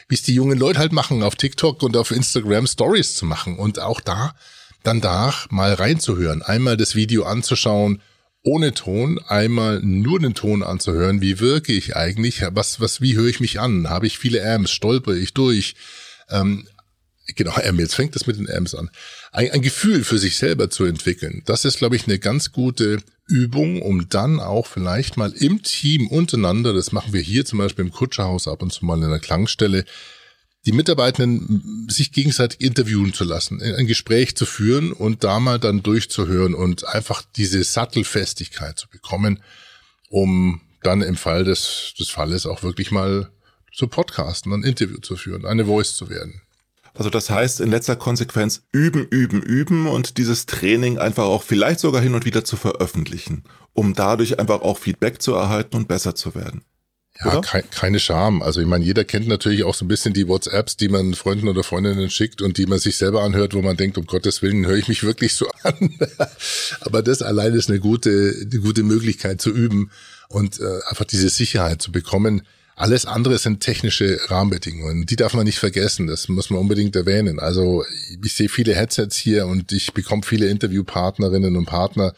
wie 0.09 0.15
es 0.15 0.23
die 0.23 0.35
jungen 0.35 0.59
Leute 0.59 0.79
halt 0.79 0.93
machen, 0.93 1.23
auf 1.23 1.37
TikTok 1.37 1.83
und 1.83 1.97
auf 1.97 2.11
Instagram 2.11 2.67
Stories 2.67 3.15
zu 3.15 3.27
machen 3.27 3.59
und 3.59 3.79
auch 3.79 4.01
da 4.01 4.35
dann 4.83 5.01
da 5.01 5.35
mal 5.51 5.75
reinzuhören, 5.75 6.43
einmal 6.43 6.77
das 6.77 6.95
Video 6.95 7.25
anzuschauen, 7.25 8.01
ohne 8.43 8.73
Ton 8.73 9.19
einmal 9.29 9.81
nur 9.83 10.19
den 10.19 10.35
Ton 10.35 10.63
anzuhören. 10.63 11.21
Wie 11.21 11.41
wirke 11.41 11.73
ich 11.73 11.97
eigentlich? 11.97 12.43
Was, 12.53 12.81
was, 12.81 13.03
wie 13.03 13.15
höre 13.15 13.27
ich 13.27 13.41
mich 13.41 13.61
an? 13.61 13.91
Habe 13.91 14.07
ich 14.07 14.19
viele 14.19 14.43
Amps? 14.43 14.71
Stolper 14.71 15.13
ich 15.13 15.35
durch? 15.35 15.75
Ähm, 16.31 16.67
genau, 17.35 17.55
jetzt 17.59 17.95
fängt 17.95 18.15
das 18.15 18.27
mit 18.27 18.39
den 18.39 18.51
Amps 18.51 18.75
an. 18.75 18.91
Ein, 19.33 19.51
ein 19.53 19.63
Gefühl 19.63 20.05
für 20.05 20.19
sich 20.19 20.37
selber 20.37 20.71
zu 20.71 20.85
entwickeln. 20.85 21.43
Das 21.47 21.65
ist, 21.65 21.79
glaube 21.79 21.97
ich, 21.97 22.07
eine 22.07 22.19
ganz 22.19 22.53
gute 22.53 23.03
Übung, 23.27 23.81
um 23.83 24.09
dann 24.09 24.41
auch 24.41 24.67
vielleicht 24.67 25.17
mal 25.17 25.33
im 25.33 25.63
Team 25.63 26.09
untereinander, 26.09 26.73
das 26.73 26.93
machen 26.93 27.13
wir 27.13 27.21
hier 27.21 27.45
zum 27.45 27.59
Beispiel 27.59 27.85
im 27.85 27.93
Kutscherhaus 27.93 28.49
ab 28.49 28.63
und 28.63 28.73
zu 28.73 28.85
mal 28.85 28.99
in 28.99 29.05
einer 29.05 29.21
Klangstelle, 29.21 29.85
die 30.67 30.73
Mitarbeitenden 30.73 31.87
sich 31.89 32.13
gegenseitig 32.13 32.61
interviewen 32.61 33.15
zu 33.15 33.25
lassen, 33.25 33.63
ein 33.63 33.87
Gespräch 33.87 34.37
zu 34.37 34.45
führen 34.45 34.93
und 34.93 35.25
da 35.25 35.41
mal 35.41 35.59
dann 35.59 35.83
durchzuhören 35.83 36.55
und 36.55 36.87
einfach 36.87 37.23
diese 37.37 37.65
Sattelfestigkeit 37.65 38.79
zu 38.79 38.89
bekommen, 38.89 39.43
um 40.11 40.61
dann 40.83 41.01
im 41.03 41.17
Fall 41.17 41.45
des, 41.45 41.95
des 41.99 42.11
Falles 42.11 42.45
auch 42.45 42.63
wirklich 42.63 42.91
mal 42.91 43.31
zu 43.73 43.87
podcasten, 43.87 44.53
ein 44.53 44.65
Interview 44.65 44.99
zu 44.99 45.17
führen, 45.17 45.47
eine 45.47 45.65
Voice 45.65 45.95
zu 45.95 46.11
werden. 46.11 46.43
Also 46.95 47.11
das 47.11 47.31
heißt 47.31 47.61
in 47.61 47.71
letzter 47.71 47.97
Konsequenz 47.97 48.63
üben, 48.73 49.07
üben, 49.07 49.43
üben 49.43 49.87
und 49.87 50.19
dieses 50.19 50.47
Training 50.47 50.99
einfach 50.99 51.25
auch 51.25 51.43
vielleicht 51.43 51.81
sogar 51.81 52.03
hin 52.03 52.15
und 52.15 52.25
wieder 52.25 52.45
zu 52.45 52.57
veröffentlichen, 52.57 53.45
um 53.73 53.95
dadurch 53.95 54.39
einfach 54.39 54.63
auch 54.63 54.79
Feedback 54.79 55.23
zu 55.23 55.35
erhalten 55.35 55.77
und 55.77 55.89
besser 55.89 56.15
zu 56.15 56.35
werden. 56.35 56.63
Ja, 57.23 57.41
ke 57.41 57.63
keine 57.71 58.01
Scham. 58.01 58.41
Also 58.41 58.61
ich 58.61 58.67
meine, 58.67 58.85
jeder 58.85 59.05
kennt 59.05 59.29
natürlich 59.29 59.65
auch 59.65 59.75
so 59.75 59.85
ein 59.85 59.89
bisschen 59.89 60.15
die 60.15 60.27
WhatsApps, 60.27 60.77
die 60.77 60.89
man 60.89 61.15
Freunden 61.15 61.49
oder 61.49 61.63
Freundinnen 61.63 62.09
schickt 62.09 62.41
und 62.41 62.57
die 62.57 62.67
man 62.67 62.79
sich 62.79 62.97
selber 62.97 63.23
anhört, 63.23 63.53
wo 63.53 63.61
man 63.61 63.77
denkt, 63.77 63.99
um 63.99 64.07
Gottes 64.07 64.41
Willen 64.41 64.67
höre 64.67 64.77
ich 64.77 64.89
mich 64.89 65.03
wirklich 65.03 65.35
so 65.35 65.47
an. 65.63 65.99
Aber 66.81 67.03
das 67.03 67.21
allein 67.21 67.53
ist 67.53 67.69
eine 67.69 67.79
gute, 67.79 68.35
eine 68.41 68.61
gute 68.61 68.83
Möglichkeit 68.83 69.41
zu 69.41 69.51
üben 69.51 69.91
und 70.29 70.61
äh, 70.61 70.81
einfach 70.89 71.05
diese 71.05 71.29
Sicherheit 71.29 71.83
zu 71.83 71.93
bekommen. 71.93 72.43
Alles 72.81 73.05
andere 73.05 73.37
sind 73.37 73.61
technische 73.61 74.19
Rahmenbedingungen. 74.29 75.05
Die 75.05 75.17
darf 75.17 75.35
man 75.35 75.45
nicht 75.45 75.59
vergessen. 75.59 76.07
Das 76.07 76.31
muss 76.31 76.49
man 76.49 76.61
unbedingt 76.61 76.97
erwähnen. 76.97 77.39
Also 77.39 77.85
ich 78.25 78.35
sehe 78.35 78.49
viele 78.49 78.75
Headsets 78.75 79.19
hier 79.19 79.47
und 79.47 79.71
ich 79.73 79.93
bekomme 79.93 80.23
viele 80.23 80.49
Interviewpartnerinnen 80.49 81.59
und 81.59 81.67
Partner, 81.67 82.15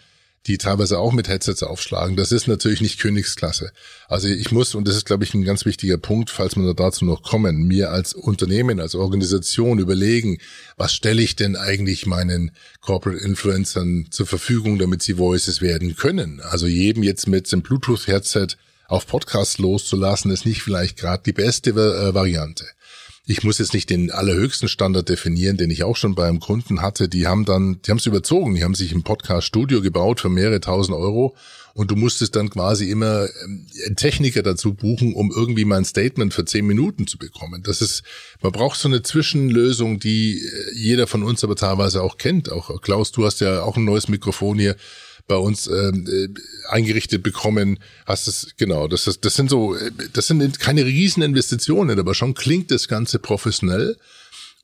die 0.46 0.58
teilweise 0.58 1.00
auch 1.00 1.12
mit 1.12 1.26
Headsets 1.26 1.64
aufschlagen. 1.64 2.14
Das 2.14 2.30
ist 2.30 2.46
natürlich 2.46 2.80
nicht 2.80 3.00
Königsklasse. 3.00 3.72
Also 4.06 4.28
ich 4.28 4.52
muss, 4.52 4.76
und 4.76 4.86
das 4.86 4.94
ist, 4.94 5.04
glaube 5.06 5.24
ich, 5.24 5.34
ein 5.34 5.42
ganz 5.42 5.66
wichtiger 5.66 5.98
Punkt, 5.98 6.30
falls 6.30 6.54
wir 6.54 6.74
dazu 6.74 7.04
noch 7.06 7.24
kommen, 7.24 7.66
mir 7.66 7.90
als 7.90 8.14
Unternehmen, 8.14 8.78
als 8.78 8.94
Organisation 8.94 9.80
überlegen, 9.80 10.38
was 10.76 10.94
stelle 10.94 11.22
ich 11.22 11.34
denn 11.34 11.56
eigentlich 11.56 12.06
meinen 12.06 12.52
Corporate 12.80 13.20
Influencern 13.20 14.06
zur 14.12 14.28
Verfügung, 14.28 14.78
damit 14.78 15.02
sie 15.02 15.18
Voices 15.18 15.60
werden 15.60 15.96
können. 15.96 16.40
Also 16.40 16.68
jedem 16.68 17.02
jetzt 17.02 17.26
mit 17.26 17.50
dem 17.50 17.62
Bluetooth-Headset 17.62 18.56
auf 18.92 19.06
Podcast 19.06 19.58
loszulassen, 19.58 20.30
ist 20.30 20.44
nicht 20.44 20.62
vielleicht 20.62 20.98
gerade 20.98 21.22
die 21.24 21.32
beste 21.32 21.70
äh, 21.70 22.14
Variante 22.14 22.66
ich 23.24 23.44
muss 23.44 23.58
jetzt 23.58 23.72
nicht 23.72 23.88
den 23.88 24.10
allerhöchsten 24.10 24.68
Standard 24.68 25.08
definieren, 25.08 25.56
den 25.56 25.70
ich 25.70 25.84
auch 25.84 25.96
schon 25.96 26.16
beim 26.16 26.40
Kunden 26.40 26.82
hatte. 26.82 27.08
Die 27.08 27.28
haben 27.28 27.44
dann, 27.44 27.80
die 27.82 27.90
haben 27.90 27.98
es 27.98 28.06
überzogen. 28.06 28.56
Die 28.56 28.64
haben 28.64 28.74
sich 28.74 28.92
ein 28.92 29.04
Podcast-Studio 29.04 29.80
gebaut 29.80 30.20
für 30.20 30.28
mehrere 30.28 30.60
tausend 30.60 30.96
Euro 30.96 31.36
und 31.74 31.92
du 31.92 31.96
musstest 31.96 32.34
dann 32.34 32.50
quasi 32.50 32.90
immer 32.90 33.28
ähm, 33.44 33.66
einen 33.86 33.96
Techniker 33.96 34.42
dazu 34.42 34.74
buchen, 34.74 35.14
um 35.14 35.30
irgendwie 35.30 35.64
mein 35.64 35.84
Statement 35.84 36.34
für 36.34 36.44
zehn 36.44 36.66
Minuten 36.66 37.06
zu 37.06 37.16
bekommen. 37.16 37.62
Das 37.62 37.80
ist, 37.80 38.02
man 38.42 38.50
braucht 38.50 38.78
so 38.78 38.88
eine 38.88 39.02
Zwischenlösung, 39.02 40.00
die 40.00 40.40
äh, 40.40 40.74
jeder 40.74 41.06
von 41.06 41.22
uns 41.22 41.44
aber 41.44 41.54
teilweise 41.54 42.02
auch 42.02 42.18
kennt. 42.18 42.50
Auch 42.50 42.82
Klaus, 42.82 43.12
du 43.12 43.24
hast 43.24 43.40
ja 43.40 43.62
auch 43.62 43.76
ein 43.76 43.84
neues 43.84 44.08
Mikrofon 44.08 44.58
hier 44.58 44.74
bei 45.26 45.36
uns 45.36 45.66
ähm, 45.66 46.06
äh, 46.10 46.28
eingerichtet 46.68 47.22
bekommen. 47.22 47.78
Hast 48.06 48.28
es 48.28 48.54
genau, 48.56 48.88
das 48.88 49.06
ist, 49.06 49.24
das 49.24 49.34
sind 49.34 49.50
so, 49.50 49.76
das 50.12 50.26
sind 50.26 50.58
keine 50.58 50.84
riesen 50.84 51.22
Investitionen, 51.22 51.98
aber 51.98 52.14
schon 52.14 52.34
klingt 52.34 52.70
das 52.70 52.88
Ganze 52.88 53.18
professionell. 53.18 53.96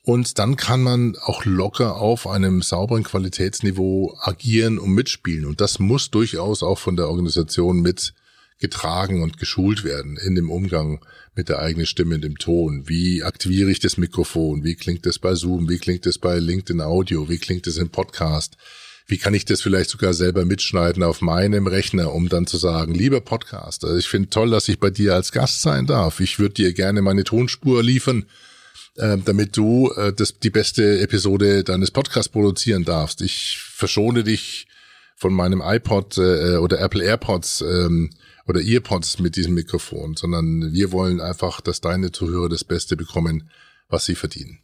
Und 0.02 0.38
dann 0.38 0.56
kann 0.56 0.82
man 0.82 1.16
auch 1.16 1.44
locker 1.44 1.96
auf 1.96 2.26
einem 2.26 2.62
sauberen 2.62 3.02
Qualitätsniveau 3.02 4.16
agieren 4.20 4.78
und 4.78 4.92
mitspielen. 4.92 5.44
Und 5.44 5.60
das 5.60 5.78
muss 5.78 6.10
durchaus 6.10 6.62
auch 6.62 6.78
von 6.78 6.96
der 6.96 7.08
Organisation 7.08 7.80
mit 7.80 8.14
getragen 8.58 9.22
und 9.22 9.38
geschult 9.38 9.84
werden 9.84 10.16
in 10.16 10.34
dem 10.34 10.50
Umgang 10.50 11.04
mit 11.34 11.48
der 11.48 11.60
eigenen 11.60 11.86
Stimme 11.86 12.16
in 12.16 12.20
dem 12.22 12.38
Ton. 12.38 12.88
Wie 12.88 13.22
aktiviere 13.22 13.70
ich 13.70 13.80
das 13.80 13.98
Mikrofon? 13.98 14.64
Wie 14.64 14.74
klingt 14.74 15.06
das 15.06 15.18
bei 15.18 15.34
Zoom? 15.34 15.68
Wie 15.68 15.78
klingt 15.78 16.06
das 16.06 16.18
bei 16.18 16.38
LinkedIn 16.38 16.80
Audio? 16.80 17.28
Wie 17.28 17.38
klingt 17.38 17.66
das 17.66 17.76
im 17.76 17.90
Podcast? 17.90 18.56
Wie 19.08 19.16
kann 19.16 19.32
ich 19.32 19.46
das 19.46 19.62
vielleicht 19.62 19.88
sogar 19.88 20.12
selber 20.12 20.44
mitschneiden 20.44 21.02
auf 21.02 21.22
meinem 21.22 21.66
Rechner, 21.66 22.12
um 22.12 22.28
dann 22.28 22.46
zu 22.46 22.58
sagen, 22.58 22.94
lieber 22.94 23.22
Podcaster, 23.22 23.96
ich 23.96 24.06
finde 24.06 24.28
toll, 24.28 24.50
dass 24.50 24.68
ich 24.68 24.78
bei 24.78 24.90
dir 24.90 25.14
als 25.14 25.32
Gast 25.32 25.62
sein 25.62 25.86
darf. 25.86 26.20
Ich 26.20 26.38
würde 26.38 26.54
dir 26.54 26.74
gerne 26.74 27.00
meine 27.00 27.24
Tonspur 27.24 27.82
liefern, 27.82 28.26
äh, 28.96 29.16
damit 29.24 29.56
du 29.56 29.90
äh, 29.92 30.12
das, 30.12 30.38
die 30.38 30.50
beste 30.50 31.00
Episode 31.00 31.64
deines 31.64 31.90
Podcasts 31.90 32.28
produzieren 32.28 32.84
darfst. 32.84 33.22
Ich 33.22 33.58
verschone 33.58 34.24
dich 34.24 34.66
von 35.16 35.32
meinem 35.32 35.62
iPod 35.64 36.18
äh, 36.18 36.56
oder 36.56 36.78
Apple 36.78 37.02
AirPods 37.02 37.62
ähm, 37.62 38.10
oder 38.46 38.60
Earpods 38.60 39.20
mit 39.20 39.36
diesem 39.36 39.54
Mikrofon, 39.54 40.16
sondern 40.16 40.74
wir 40.74 40.92
wollen 40.92 41.22
einfach, 41.22 41.62
dass 41.62 41.80
deine 41.80 42.12
Zuhörer 42.12 42.50
das 42.50 42.64
Beste 42.64 42.94
bekommen, 42.94 43.50
was 43.88 44.04
sie 44.04 44.14
verdienen. 44.14 44.58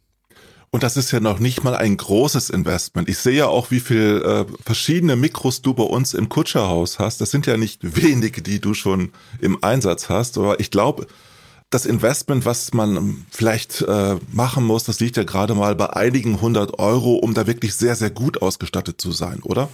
Und 0.71 0.83
das 0.83 0.97
ist 0.97 1.11
ja 1.11 1.19
noch 1.19 1.39
nicht 1.39 1.63
mal 1.63 1.75
ein 1.75 1.95
großes 1.95 2.49
Investment. 2.49 3.07
Ich 3.07 3.17
sehe 3.19 3.35
ja 3.37 3.47
auch, 3.47 3.71
wie 3.71 3.79
viel 3.79 4.21
äh, 4.25 4.45
verschiedene 4.63 5.15
Mikros 5.15 5.61
du 5.61 5.73
bei 5.73 5.83
uns 5.83 6.13
im 6.13 6.27
Kutscherhaus 6.27 6.99
hast. 6.99 7.21
Das 7.21 7.31
sind 7.31 7.45
ja 7.45 7.55
nicht 7.55 7.79
wenige, 7.95 8.41
die 8.41 8.59
du 8.59 8.73
schon 8.73 9.11
im 9.39 9.63
Einsatz 9.63 10.09
hast. 10.09 10.37
Aber 10.37 10.59
ich 10.59 10.71
glaube, 10.71 11.07
das 11.69 11.85
Investment, 11.85 12.45
was 12.45 12.73
man 12.73 13.25
vielleicht 13.31 13.81
äh, 13.81 14.17
machen 14.31 14.65
muss, 14.65 14.83
das 14.83 14.99
liegt 14.99 15.17
ja 15.17 15.23
gerade 15.23 15.55
mal 15.55 15.75
bei 15.75 15.89
einigen 15.91 16.41
hundert 16.41 16.77
Euro, 16.79 17.15
um 17.15 17.33
da 17.33 17.47
wirklich 17.47 17.75
sehr, 17.75 17.95
sehr 17.95 18.09
gut 18.09 18.41
ausgestattet 18.41 18.99
zu 18.99 19.11
sein, 19.11 19.41
oder? 19.43 19.69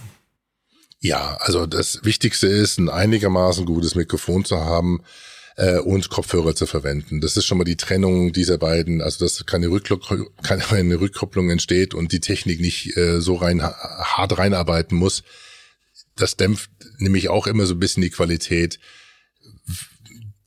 Ja, 1.00 1.36
also 1.40 1.66
das 1.66 2.04
Wichtigste 2.04 2.46
ist, 2.46 2.78
ein 2.78 2.88
einigermaßen 2.88 3.66
gutes 3.66 3.96
Mikrofon 3.96 4.44
zu 4.44 4.60
haben 4.60 5.00
äh, 5.62 5.78
und 5.78 6.10
Kopfhörer 6.10 6.56
zu 6.56 6.66
verwenden. 6.66 7.20
Das 7.20 7.36
ist 7.36 7.46
schon 7.46 7.58
mal 7.58 7.64
die 7.64 7.76
Trennung 7.76 8.32
dieser 8.32 8.58
beiden, 8.58 9.00
also 9.00 9.24
dass 9.24 9.46
keine, 9.46 9.68
Rückkopplung, 9.68 10.28
keine 10.42 11.00
Rückkopplung 11.00 11.50
entsteht 11.50 11.94
und 11.94 12.10
die 12.10 12.18
Technik 12.18 12.60
nicht 12.60 12.96
äh, 12.96 13.20
so 13.20 13.36
rein 13.36 13.62
hart 13.62 14.36
reinarbeiten 14.38 14.98
muss. 14.98 15.22
Das 16.16 16.36
dämpft 16.36 16.70
nämlich 16.98 17.28
auch 17.28 17.46
immer 17.46 17.64
so 17.66 17.74
ein 17.74 17.78
bisschen 17.78 18.02
die 18.02 18.10
Qualität. 18.10 18.80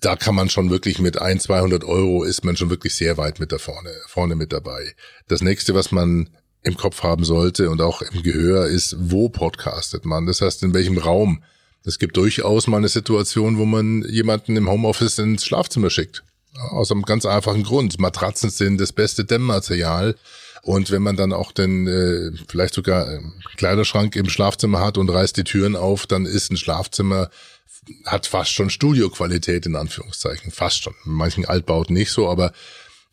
Da 0.02 0.18
kann 0.18 0.36
man 0.36 0.50
schon 0.50 0.70
wirklich 0.70 1.00
mit 1.00 1.20
ein, 1.22 1.40
200 1.40 1.86
Euro 1.86 2.26
ist 2.26 2.44
man 2.44 2.58
schon 2.58 2.70
wirklich 2.70 2.94
sehr 2.96 3.18
weit 3.18 3.40
mit 3.40 3.54
da 3.54 3.58
vorne, 3.58 3.92
vorne 4.08 4.36
mit 4.36 4.52
dabei. 4.52 4.96
Das 5.30 5.42
nächste, 5.42 5.74
was 5.74 5.94
man 5.94 6.30
im 6.62 6.76
Kopf 6.76 7.04
haben 7.04 7.24
sollte 7.24 7.70
und 7.70 7.80
auch 7.80 8.02
im 8.02 8.22
Gehör 8.22 8.68
ist, 8.68 8.98
wo 9.00 9.30
podcastet 9.30 10.04
man? 10.04 10.26
Das 10.26 10.42
heißt, 10.42 10.62
in 10.64 10.74
welchem 10.74 10.98
Raum 10.98 11.42
es 11.86 12.00
gibt 12.00 12.18
durchaus 12.18 12.68
mal 12.68 12.78
eine 12.78 12.88
Situation, 12.88 13.58
wo 13.58 13.66
man 13.66 14.04
jemanden 14.10 14.58
im 14.58 14.70
Homeoffice 14.70 15.20
ins 15.20 15.46
Schlafzimmer 15.46 15.90
schickt. 15.90 16.24
Aus 16.72 16.92
einem 16.92 17.04
ganz 17.04 17.26
einfachen 17.26 17.64
Grund. 17.64 18.00
Matratzen 18.00 18.50
sind 18.50 18.80
das 18.80 18.94
beste 18.94 19.26
Dämmmaterial. 19.26 20.16
Und 20.64 20.90
wenn 20.90 21.04
man 21.04 21.16
dann 21.16 21.32
auch 21.32 21.52
den 21.52 21.88
äh, 21.88 22.32
vielleicht 22.48 22.74
sogar 22.74 23.20
Kleiderschrank 23.56 24.16
im 24.16 24.30
Schlafzimmer 24.30 24.80
hat 24.80 24.98
und 24.98 25.10
reißt 25.10 25.38
die 25.38 25.44
Türen 25.44 25.76
auf, 25.76 26.08
dann 26.08 26.26
ist 26.26 26.52
ein 26.52 26.58
Schlafzimmer 26.58 27.30
hat 28.06 28.26
fast 28.26 28.52
schon 28.52 28.70
Studioqualität 28.70 29.66
in 29.66 29.76
Anführungszeichen, 29.76 30.52
fast 30.52 30.84
schon. 30.84 30.96
In 31.06 31.12
manchen 31.12 31.46
Altbauten 31.46 31.94
nicht 31.94 32.12
so, 32.12 32.28
aber 32.28 32.52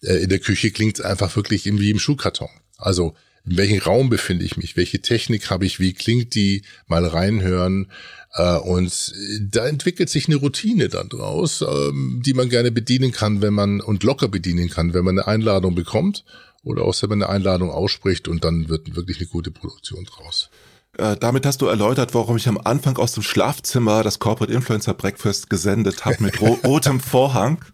äh, 0.02 0.14
in 0.22 0.28
der 0.28 0.38
Küche 0.38 0.70
klingt 0.70 0.98
es 0.98 1.04
einfach 1.04 1.34
wirklich 1.36 1.66
wie 1.66 1.90
im 1.90 1.98
Schuhkarton. 1.98 2.48
Also 2.78 3.14
in 3.44 3.56
welchem 3.56 3.80
Raum 3.80 4.08
befinde 4.08 4.44
ich 4.44 4.56
mich, 4.56 4.76
welche 4.76 5.02
Technik 5.02 5.50
habe 5.50 5.66
ich, 5.66 5.80
wie 5.80 5.92
klingt 5.92 6.34
die, 6.34 6.62
mal 6.86 7.04
reinhören. 7.04 7.90
Äh, 8.34 8.56
und 8.58 9.12
da 9.40 9.66
entwickelt 9.66 10.08
sich 10.08 10.26
eine 10.26 10.36
Routine 10.36 10.88
dann 10.88 11.08
draus, 11.08 11.62
ähm, 11.62 12.22
die 12.24 12.34
man 12.34 12.48
gerne 12.48 12.72
bedienen 12.72 13.12
kann, 13.12 13.42
wenn 13.42 13.54
man 13.54 13.80
und 13.80 14.02
locker 14.02 14.28
bedienen 14.28 14.70
kann, 14.70 14.94
wenn 14.94 15.04
man 15.04 15.18
eine 15.18 15.26
Einladung 15.26 15.74
bekommt 15.74 16.24
oder 16.64 16.84
auch 16.84 16.94
selber 16.94 17.14
eine 17.14 17.28
Einladung 17.28 17.70
ausspricht 17.70 18.28
und 18.28 18.44
dann 18.44 18.68
wird 18.68 18.94
wirklich 18.96 19.18
eine 19.18 19.26
gute 19.26 19.50
Produktion 19.50 20.04
draus. 20.04 20.50
Äh, 20.98 21.16
damit 21.18 21.46
hast 21.46 21.62
du 21.62 21.66
erläutert, 21.66 22.12
warum 22.14 22.36
ich 22.36 22.46
am 22.48 22.58
Anfang 22.58 22.98
aus 22.98 23.12
dem 23.12 23.22
Schlafzimmer 23.22 24.02
das 24.02 24.18
Corporate 24.18 24.52
Influencer 24.52 24.92
Breakfast 24.92 25.48
gesendet 25.48 26.04
habe 26.04 26.22
mit 26.22 26.40
ro 26.40 26.58
rotem 26.64 27.00
Vorhang. 27.00 27.64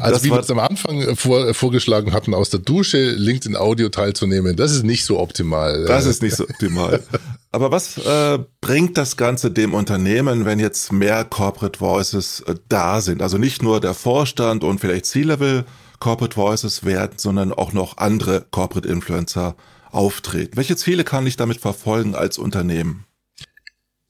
Also 0.00 0.14
das 0.14 0.24
wie 0.24 0.30
wir 0.30 0.40
es 0.40 0.50
am 0.50 0.58
Anfang 0.58 1.00
äh, 1.02 1.16
vor, 1.16 1.46
äh, 1.46 1.54
vorgeschlagen 1.54 2.12
hatten, 2.12 2.32
aus 2.32 2.48
der 2.48 2.60
Dusche 2.60 3.10
LinkedIn 3.10 3.56
Audio 3.56 3.90
teilzunehmen, 3.90 4.56
das 4.56 4.72
ist 4.72 4.84
nicht 4.84 5.04
so 5.04 5.20
optimal. 5.20 5.84
Das 5.84 6.06
ist 6.06 6.22
nicht 6.22 6.34
so 6.34 6.44
optimal. 6.44 7.02
Aber 7.54 7.70
was 7.70 7.98
äh, 7.98 8.40
bringt 8.60 8.98
das 8.98 9.16
Ganze 9.16 9.52
dem 9.52 9.74
Unternehmen, 9.74 10.44
wenn 10.44 10.58
jetzt 10.58 10.92
mehr 10.92 11.24
Corporate 11.24 11.78
Voices 11.78 12.40
äh, 12.40 12.56
da 12.68 13.00
sind? 13.00 13.22
Also 13.22 13.38
nicht 13.38 13.62
nur 13.62 13.80
der 13.80 13.94
Vorstand 13.94 14.64
und 14.64 14.80
vielleicht 14.80 15.06
C-Level 15.06 15.64
Corporate 16.00 16.36
Voices 16.36 16.84
werden, 16.84 17.16
sondern 17.16 17.52
auch 17.52 17.72
noch 17.72 17.98
andere 17.98 18.44
Corporate 18.50 18.88
Influencer 18.88 19.54
auftreten. 19.92 20.56
Welche 20.56 20.74
Ziele 20.74 21.04
kann 21.04 21.28
ich 21.28 21.36
damit 21.36 21.58
verfolgen 21.60 22.16
als 22.16 22.38
Unternehmen? 22.38 23.04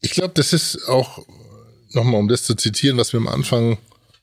Ich 0.00 0.12
glaube, 0.12 0.32
das 0.34 0.54
ist 0.54 0.88
auch 0.88 1.18
nochmal, 1.90 2.20
um 2.20 2.28
das 2.28 2.44
zu 2.44 2.54
zitieren, 2.54 2.96
was 2.96 3.12
wir 3.12 3.20
am 3.20 3.28
Anfang 3.28 3.76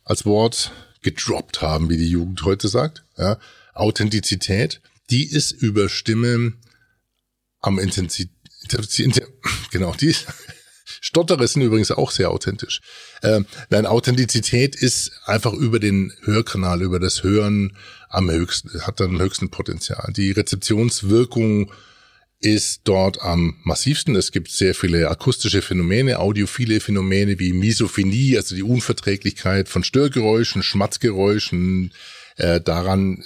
als 0.04 0.26
Wort 0.26 0.72
gedroppt 1.04 1.62
haben, 1.62 1.90
wie 1.90 1.98
die 1.98 2.10
Jugend 2.10 2.44
heute 2.44 2.68
sagt. 2.68 3.04
Ja, 3.20 3.38
Authentizität, 3.76 4.82
die 5.12 5.30
ist 5.30 5.52
über 5.52 5.90
Stimme 5.90 6.54
am 7.60 7.78
Intensität, 7.78 8.32
genau, 9.72 9.94
die 9.94 10.16
Stotterer 11.00 11.48
sind 11.48 11.62
übrigens 11.62 11.92
auch 11.92 12.12
sehr 12.12 12.32
authentisch. 12.32 12.82
Ähm, 13.24 13.46
nein, 13.70 13.86
Authentizität 13.86 14.76
ist 14.76 15.12
einfach 15.26 15.54
über 15.54 15.80
den 15.80 16.14
Hörkanal, 16.24 16.82
über 16.82 17.00
das 17.00 17.24
Hören 17.24 17.78
am 18.10 18.30
höchsten, 18.30 18.82
hat 18.82 19.00
dann 19.00 19.20
höchsten 19.20 19.50
Potenzial. 19.50 20.12
Die 20.16 20.32
Rezeptionswirkung 20.32 21.72
ist 22.42 22.82
dort 22.86 23.22
am 23.22 23.56
massivsten. 23.64 24.16
Es 24.16 24.32
gibt 24.32 24.50
sehr 24.52 24.74
viele 24.74 25.10
akustische 25.10 25.62
Phänomene, 25.62 26.20
audiophile 26.20 26.80
Phänomene 26.80 27.40
wie 27.40 27.54
Misophonie, 27.54 28.36
also 28.36 28.56
die 28.56 28.64
Unverträglichkeit 28.64 29.70
von 29.70 29.84
Störgeräuschen, 29.84 30.64
Schmatzgeräuschen. 30.64 31.94
Äh, 32.38 32.62
daran 32.62 33.24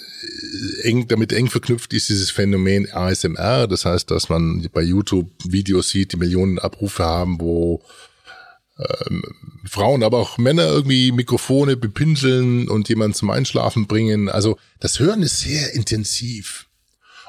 äh, 0.82 0.88
eng, 0.88 1.08
damit 1.08 1.32
eng 1.32 1.48
verknüpft 1.48 1.94
ist 1.94 2.10
dieses 2.10 2.30
Phänomen 2.30 2.90
ASMR. 2.92 3.66
Das 3.66 3.84
heißt, 3.86 4.10
dass 4.10 4.28
man 4.28 4.68
bei 4.72 4.82
YouTube 4.82 5.30
Videos 5.44 5.88
sieht, 5.90 6.12
die 6.12 6.18
Millionen 6.18 6.58
Abrufe 6.58 7.04
haben, 7.04 7.40
wo 7.40 7.82
ähm, 8.78 9.22
Frauen, 9.64 10.02
aber 10.02 10.18
auch 10.18 10.38
Männer 10.38 10.66
irgendwie 10.66 11.12
Mikrofone 11.12 11.76
bepinseln 11.76 12.68
und 12.68 12.88
jemanden 12.88 13.14
zum 13.14 13.30
Einschlafen 13.30 13.86
bringen. 13.86 14.28
Also 14.28 14.58
das 14.80 14.98
Hören 14.98 15.22
ist 15.22 15.40
sehr 15.40 15.72
intensiv. 15.74 16.65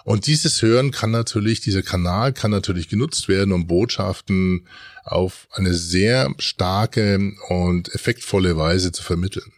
Und 0.07 0.25
dieses 0.25 0.61
Hören 0.61 0.91
kann 0.91 1.11
natürlich, 1.11 1.59
dieser 1.59 1.81
Kanal 1.81 2.31
kann 2.31 2.49
natürlich 2.49 2.87
genutzt 2.87 3.27
werden, 3.27 3.51
um 3.51 3.67
Botschaften 3.67 4.65
auf 5.03 5.49
eine 5.51 5.73
sehr 5.73 6.33
starke 6.39 7.33
und 7.49 7.93
effektvolle 7.93 8.55
Weise 8.55 8.93
zu 8.93 9.03
vermitteln. 9.03 9.51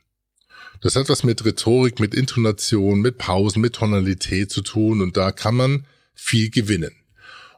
Das 0.81 0.95
hat 0.95 1.07
was 1.07 1.23
mit 1.23 1.45
Rhetorik, 1.45 1.99
mit 1.99 2.15
Intonation, 2.15 2.99
mit 2.99 3.19
Pausen, 3.19 3.62
mit 3.62 3.73
Tonalität 3.73 4.49
zu 4.49 4.63
tun 4.63 5.03
und 5.03 5.17
da 5.17 5.31
kann 5.31 5.53
man 5.53 5.85
viel 6.15 6.49
gewinnen. 6.49 6.95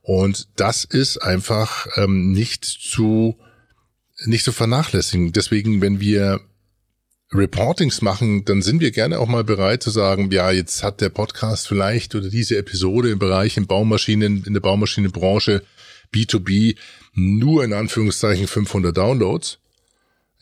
Und 0.01 0.49
das 0.58 0.84
ist 0.84 1.19
einfach 1.19 1.88
ähm, 1.95 2.34
nicht 2.34 2.65
zu 2.65 3.39
nicht 4.25 4.43
zu 4.43 4.51
vernachlässigen. 4.51 5.32
Deswegen, 5.32 5.80
wenn 5.80 6.01
wir 6.01 6.41
Reportings 7.34 8.02
machen, 8.02 8.44
dann 8.44 8.62
sind 8.62 8.82
wir 8.82 8.91
gerne 8.91 9.20
auch 9.20 9.28
mal 9.28 9.44
bereit 9.44 9.82
zu 9.82 9.89
sagen, 9.89 10.30
ja, 10.32 10.52
jetzt 10.52 10.84
hat 10.84 11.00
der 11.00 11.10
Podcast 11.10 11.67
vielleicht 11.67 12.13
oder 12.13 12.30
diese 12.30 12.58
Episode 12.58 13.10
im 13.10 13.20
Bereich 13.20 13.56
in 13.56 13.67
Baumaschinen, 13.67 14.44
in 14.46 14.54
der 14.54 14.60
Baumaschinenbranche 14.60 15.63
B2B 16.13 16.76
nur 17.13 17.63
in 17.63 17.74
Anführungszeichen 17.74 18.48
500 18.48 18.96
Downloads. 18.96 19.60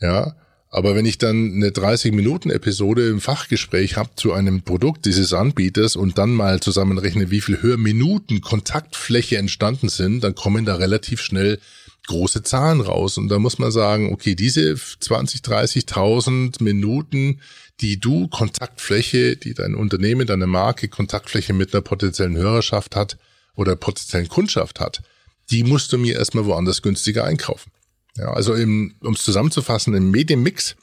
Ja, 0.00 0.34
aber 0.68 0.94
wenn 0.94 1.04
ich 1.04 1.18
dann 1.18 1.52
eine 1.54 1.70
30-Minuten-Episode 1.70 3.08
im 3.08 3.20
Fachgespräch 3.20 3.96
habe 3.96 4.10
zu 4.14 4.32
einem 4.32 4.62
Produkt 4.62 5.04
dieses 5.04 5.32
Anbieters 5.32 5.96
und 5.96 6.16
dann 6.16 6.32
mal 6.32 6.60
zusammenrechne, 6.60 7.30
wie 7.30 7.40
viel 7.40 7.60
Hörminuten 7.60 8.40
Kontaktfläche 8.40 9.36
entstanden 9.36 9.88
sind, 9.88 10.22
dann 10.22 10.36
kommen 10.36 10.64
da 10.64 10.76
relativ 10.76 11.22
schnell 11.22 11.58
große 12.06 12.42
Zahlen 12.42 12.80
raus. 12.80 13.18
Und 13.18 13.28
da 13.28 13.38
muss 13.38 13.58
man 13.58 13.70
sagen, 13.70 14.12
okay, 14.12 14.34
diese 14.34 14.74
20, 14.74 15.40
30.000 15.42 16.62
Minuten, 16.62 17.40
die 17.80 17.98
du 17.98 18.28
Kontaktfläche, 18.28 19.36
die 19.36 19.54
dein 19.54 19.74
Unternehmen, 19.74 20.26
deine 20.26 20.46
Marke 20.46 20.88
Kontaktfläche 20.88 21.52
mit 21.52 21.72
einer 21.72 21.82
potenziellen 21.82 22.36
Hörerschaft 22.36 22.96
hat 22.96 23.18
oder 23.54 23.76
potenziellen 23.76 24.28
Kundschaft 24.28 24.80
hat, 24.80 25.02
die 25.50 25.64
musst 25.64 25.92
du 25.92 25.98
mir 25.98 26.16
erstmal 26.16 26.46
woanders 26.46 26.82
günstiger 26.82 27.24
einkaufen. 27.24 27.72
Ja, 28.16 28.32
also 28.32 28.52
um 28.54 29.14
es 29.14 29.22
zusammenzufassen, 29.22 29.94
im 29.94 30.10
Medienmix 30.10 30.76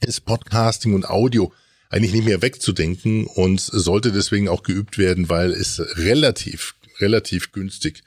ist 0.00 0.24
Podcasting 0.24 0.94
und 0.94 1.08
Audio 1.08 1.52
eigentlich 1.88 2.12
nicht 2.12 2.24
mehr 2.24 2.42
wegzudenken 2.42 3.26
und 3.26 3.60
sollte 3.60 4.10
deswegen 4.10 4.48
auch 4.48 4.62
geübt 4.62 4.98
werden, 4.98 5.28
weil 5.28 5.52
es 5.52 5.80
relativ, 5.96 6.74
relativ 7.00 7.52
günstig 7.52 8.02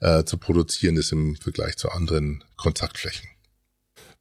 äh, 0.00 0.24
zu 0.24 0.38
produzieren 0.38 0.96
ist 0.96 1.12
im 1.12 1.36
Vergleich 1.36 1.76
zu 1.76 1.90
anderen 1.90 2.44
Kontaktflächen. 2.56 3.28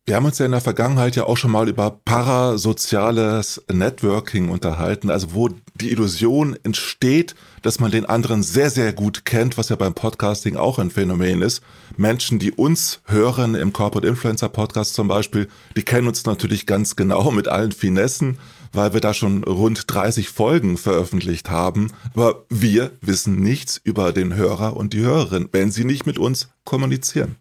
Wir 0.07 0.17
haben 0.17 0.25
uns 0.25 0.37
ja 0.37 0.45
in 0.45 0.51
der 0.51 0.61
Vergangenheit 0.61 1.15
ja 1.15 1.23
auch 1.23 1.35
schon 1.35 1.49
mal 1.49 1.67
über 1.67 1.89
parasoziales 1.89 3.63
Networking 3.73 4.49
unterhalten, 4.49 5.09
also 5.09 5.33
wo 5.33 5.49
die 5.81 5.89
Illusion 5.89 6.55
entsteht, 6.61 7.33
dass 7.63 7.79
man 7.79 7.89
den 7.89 8.05
anderen 8.05 8.43
sehr, 8.43 8.69
sehr 8.69 8.93
gut 8.93 9.25
kennt, 9.25 9.57
was 9.57 9.69
ja 9.69 9.75
beim 9.75 9.95
Podcasting 9.95 10.57
auch 10.57 10.77
ein 10.77 10.91
Phänomen 10.91 11.41
ist. 11.41 11.63
Menschen, 11.97 12.37
die 12.37 12.51
uns 12.51 12.99
hören 13.05 13.55
im 13.55 13.73
Corporate 13.73 14.07
Influencer 14.07 14.47
Podcast 14.47 14.93
zum 14.93 15.07
Beispiel, 15.07 15.47
die 15.75 15.81
kennen 15.81 16.07
uns 16.07 16.23
natürlich 16.23 16.67
ganz 16.67 16.95
genau 16.95 17.31
mit 17.31 17.47
allen 17.47 17.71
Finessen, 17.71 18.37
weil 18.73 18.93
wir 18.93 19.01
da 19.01 19.15
schon 19.15 19.43
rund 19.43 19.85
30 19.87 20.29
Folgen 20.29 20.77
veröffentlicht 20.77 21.49
haben. 21.49 21.91
Aber 22.13 22.45
wir 22.49 22.91
wissen 23.01 23.41
nichts 23.41 23.81
über 23.83 24.13
den 24.13 24.35
Hörer 24.35 24.77
und 24.77 24.93
die 24.93 25.01
Hörerin, 25.01 25.49
wenn 25.51 25.71
sie 25.71 25.83
nicht 25.83 26.05
mit 26.05 26.19
uns 26.19 26.49
kommunizieren. 26.63 27.37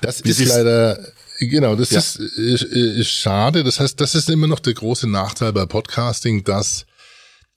Das 0.00 0.24
Wie 0.24 0.30
ist 0.30 0.44
leider 0.44 0.98
Genau, 1.38 1.74
das 1.76 1.90
ja. 1.90 1.98
ist, 1.98 2.16
ist, 2.16 2.62
ist 2.62 3.10
schade. 3.10 3.64
Das 3.64 3.80
heißt, 3.80 4.00
das 4.00 4.14
ist 4.14 4.30
immer 4.30 4.46
noch 4.46 4.60
der 4.60 4.74
große 4.74 5.08
Nachteil 5.08 5.52
bei 5.52 5.66
Podcasting, 5.66 6.44
dass 6.44 6.86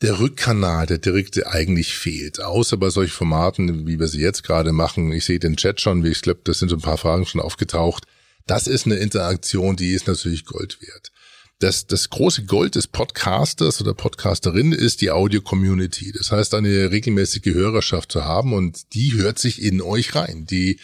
der 0.02 0.20
Rückkanal, 0.20 0.86
der 0.86 1.00
direkte 1.00 1.48
eigentlich 1.48 1.96
fehlt. 1.96 2.42
Außer 2.42 2.78
bei 2.78 2.90
solchen 2.90 3.14
Formaten, 3.14 3.88
wie 3.88 4.00
wir 4.00 4.08
sie 4.08 4.22
jetzt 4.22 4.44
gerade 4.44 4.72
machen. 4.72 5.12
Ich 5.12 5.26
sehe 5.26 5.40
den 5.40 5.58
Chat 5.58 5.82
schon, 5.82 6.04
wie 6.04 6.10
ich 6.10 6.22
glaube, 6.22 6.42
das 6.44 6.60
sind 6.60 6.70
so 6.70 6.76
ein 6.76 6.82
paar 6.82 6.98
Fragen 6.98 7.26
schon 7.26 7.42
aufgetaucht. 7.42 8.06
Das 8.46 8.68
ist 8.68 8.86
eine 8.86 8.96
Interaktion, 8.96 9.76
die 9.76 9.92
ist 9.92 10.08
natürlich 10.08 10.46
Gold 10.46 10.82
wert. 10.82 11.12
Das, 11.60 11.88
das 11.88 12.12
große 12.12 12.46
Gold 12.46 12.76
des 12.76 12.88
Podcasters 12.88 13.82
oder 13.82 13.96
Podcasterin 13.96 14.74
ist 14.74 15.02
die 15.02 15.10
Audio-Community. 15.10 16.12
Das 16.16 16.32
heißt, 16.32 16.54
eine 16.54 16.92
regelmäßige 16.92 17.46
Hörerschaft 17.46 18.12
zu 18.12 18.24
haben 18.24 18.54
und 18.54 18.94
die 18.94 19.14
hört 19.14 19.40
sich 19.40 19.62
in 19.64 19.82
euch 19.82 20.14
rein. 20.14 20.46
Die 20.46 20.80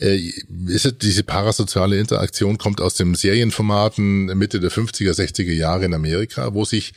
äh, 0.00 0.32
ist 0.66 0.96
diese 1.02 1.24
parasoziale 1.24 1.98
Interaktion 1.98 2.58
kommt 2.58 2.80
aus 2.80 2.94
dem 2.94 3.14
Serienformaten 3.14 4.26
Mitte 4.38 4.60
der 4.60 4.70
50er, 4.70 5.12
60er 5.12 5.52
Jahre 5.52 5.84
in 5.84 5.94
Amerika, 5.94 6.54
wo 6.54 6.64
sich 6.64 6.92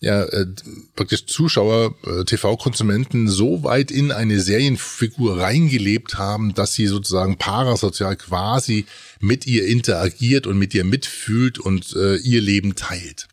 ja 0.00 0.24
äh, 0.24 0.46
praktisch 0.94 1.26
Zuschauer, 1.26 1.94
äh, 2.06 2.24
TV-Konsumenten 2.24 3.28
so 3.28 3.64
weit 3.64 3.90
in 3.90 4.12
eine 4.12 4.40
Serienfigur 4.40 5.40
reingelebt 5.40 6.18
haben, 6.18 6.54
dass 6.54 6.74
sie 6.74 6.86
sozusagen 6.86 7.38
parasozial 7.38 8.16
quasi 8.16 8.84
mit 9.20 9.46
ihr 9.46 9.66
interagiert 9.66 10.46
und 10.46 10.58
mit 10.58 10.74
ihr 10.74 10.84
mitfühlt 10.84 11.58
und 11.58 11.96
äh, 11.96 12.16
ihr 12.16 12.42
Leben 12.42 12.74
teilt. 12.74 13.26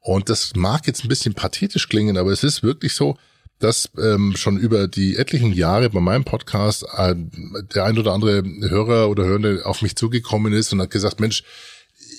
Und 0.00 0.28
das 0.28 0.54
mag 0.54 0.86
jetzt 0.86 1.04
ein 1.04 1.08
bisschen 1.08 1.34
pathetisch 1.34 1.88
klingen, 1.88 2.16
aber 2.16 2.30
es 2.30 2.44
ist 2.44 2.62
wirklich 2.62 2.94
so, 2.94 3.16
dass 3.62 3.90
ähm, 3.96 4.34
schon 4.36 4.58
über 4.58 4.88
die 4.88 5.16
etlichen 5.16 5.52
Jahre 5.52 5.90
bei 5.90 6.00
meinem 6.00 6.24
Podcast 6.24 6.84
äh, 6.96 7.14
der 7.74 7.84
ein 7.84 7.98
oder 7.98 8.12
andere 8.12 8.42
Hörer 8.42 9.08
oder 9.08 9.24
Hörende 9.24 9.62
auf 9.64 9.82
mich 9.82 9.96
zugekommen 9.96 10.52
ist 10.52 10.72
und 10.72 10.80
hat 10.80 10.90
gesagt, 10.90 11.20
Mensch, 11.20 11.44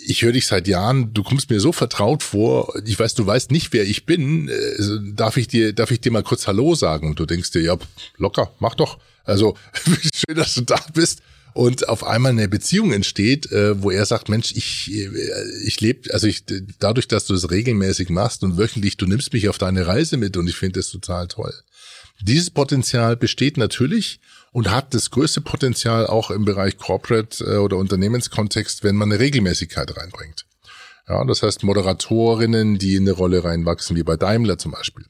ich 0.05 0.21
höre 0.21 0.31
dich 0.31 0.47
seit 0.47 0.67
Jahren, 0.67 1.13
du 1.13 1.23
kommst 1.23 1.49
mir 1.49 1.59
so 1.59 1.71
vertraut 1.71 2.23
vor, 2.23 2.73
ich 2.85 2.97
weiß, 2.97 3.15
du 3.15 3.25
weißt 3.25 3.51
nicht, 3.51 3.73
wer 3.73 3.83
ich 3.83 4.05
bin, 4.05 4.49
äh, 4.49 5.13
darf 5.13 5.37
ich 5.37 5.47
dir, 5.47 5.73
darf 5.73 5.91
ich 5.91 6.01
dir 6.01 6.11
mal 6.11 6.23
kurz 6.23 6.47
Hallo 6.47 6.75
sagen? 6.75 7.09
Und 7.09 7.19
du 7.19 7.25
denkst 7.25 7.51
dir, 7.51 7.61
ja, 7.61 7.77
locker, 8.17 8.51
mach 8.59 8.75
doch. 8.75 8.99
Also, 9.25 9.55
schön, 9.85 10.35
dass 10.35 10.55
du 10.55 10.61
da 10.61 10.79
bist 10.93 11.21
und 11.53 11.89
auf 11.89 12.03
einmal 12.03 12.31
eine 12.31 12.47
Beziehung 12.47 12.91
entsteht, 12.91 13.51
äh, 13.51 13.81
wo 13.81 13.91
er 13.91 14.05
sagt, 14.05 14.29
Mensch, 14.29 14.51
ich, 14.55 14.91
äh, 14.91 15.09
ich 15.65 15.79
lebe, 15.81 16.13
also 16.13 16.27
ich, 16.27 16.43
dadurch, 16.79 17.07
dass 17.07 17.25
du 17.25 17.33
es 17.33 17.51
regelmäßig 17.51 18.09
machst 18.09 18.43
und 18.43 18.57
wöchentlich, 18.57 18.97
du 18.97 19.05
nimmst 19.05 19.33
mich 19.33 19.49
auf 19.49 19.57
deine 19.57 19.87
Reise 19.87 20.17
mit 20.17 20.35
und 20.37 20.47
ich 20.47 20.55
finde 20.55 20.79
das 20.79 20.89
total 20.89 21.27
toll. 21.27 21.53
Dieses 22.21 22.49
Potenzial 22.49 23.17
besteht 23.17 23.57
natürlich 23.57 24.19
und 24.51 24.71
hat 24.71 24.93
das 24.93 25.11
größte 25.11 25.41
Potenzial 25.41 26.07
auch 26.07 26.31
im 26.31 26.45
Bereich 26.45 26.77
Corporate 26.77 27.43
äh, 27.43 27.57
oder 27.57 27.77
Unternehmenskontext, 27.77 28.83
wenn 28.83 28.95
man 28.95 29.11
eine 29.11 29.19
Regelmäßigkeit 29.19 29.95
reinbringt. 29.97 30.45
Ja, 31.07 31.25
das 31.25 31.43
heißt 31.43 31.63
Moderatorinnen, 31.63 32.77
die 32.77 32.95
in 32.95 33.03
eine 33.03 33.11
Rolle 33.11 33.43
reinwachsen, 33.43 33.97
wie 33.97 34.03
bei 34.03 34.15
Daimler 34.15 34.57
zum 34.57 34.71
Beispiel 34.71 35.05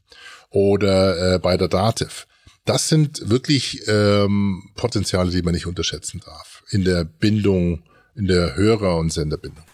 oder 0.53 1.35
äh, 1.35 1.39
bei 1.39 1.57
der 1.57 1.67
Dativ 1.67 2.27
das 2.65 2.87
sind 2.87 3.29
wirklich 3.29 3.87
ähm, 3.87 4.69
Potenziale, 4.75 5.31
die 5.31 5.41
man 5.41 5.53
nicht 5.53 5.67
unterschätzen 5.67 6.21
darf 6.25 6.63
in 6.69 6.83
der 6.83 7.03
Bindung, 7.03 7.83
in 8.15 8.27
der 8.27 8.55
Hörer- 8.55 8.97
und 8.97 9.11
Senderbindung. 9.11 9.65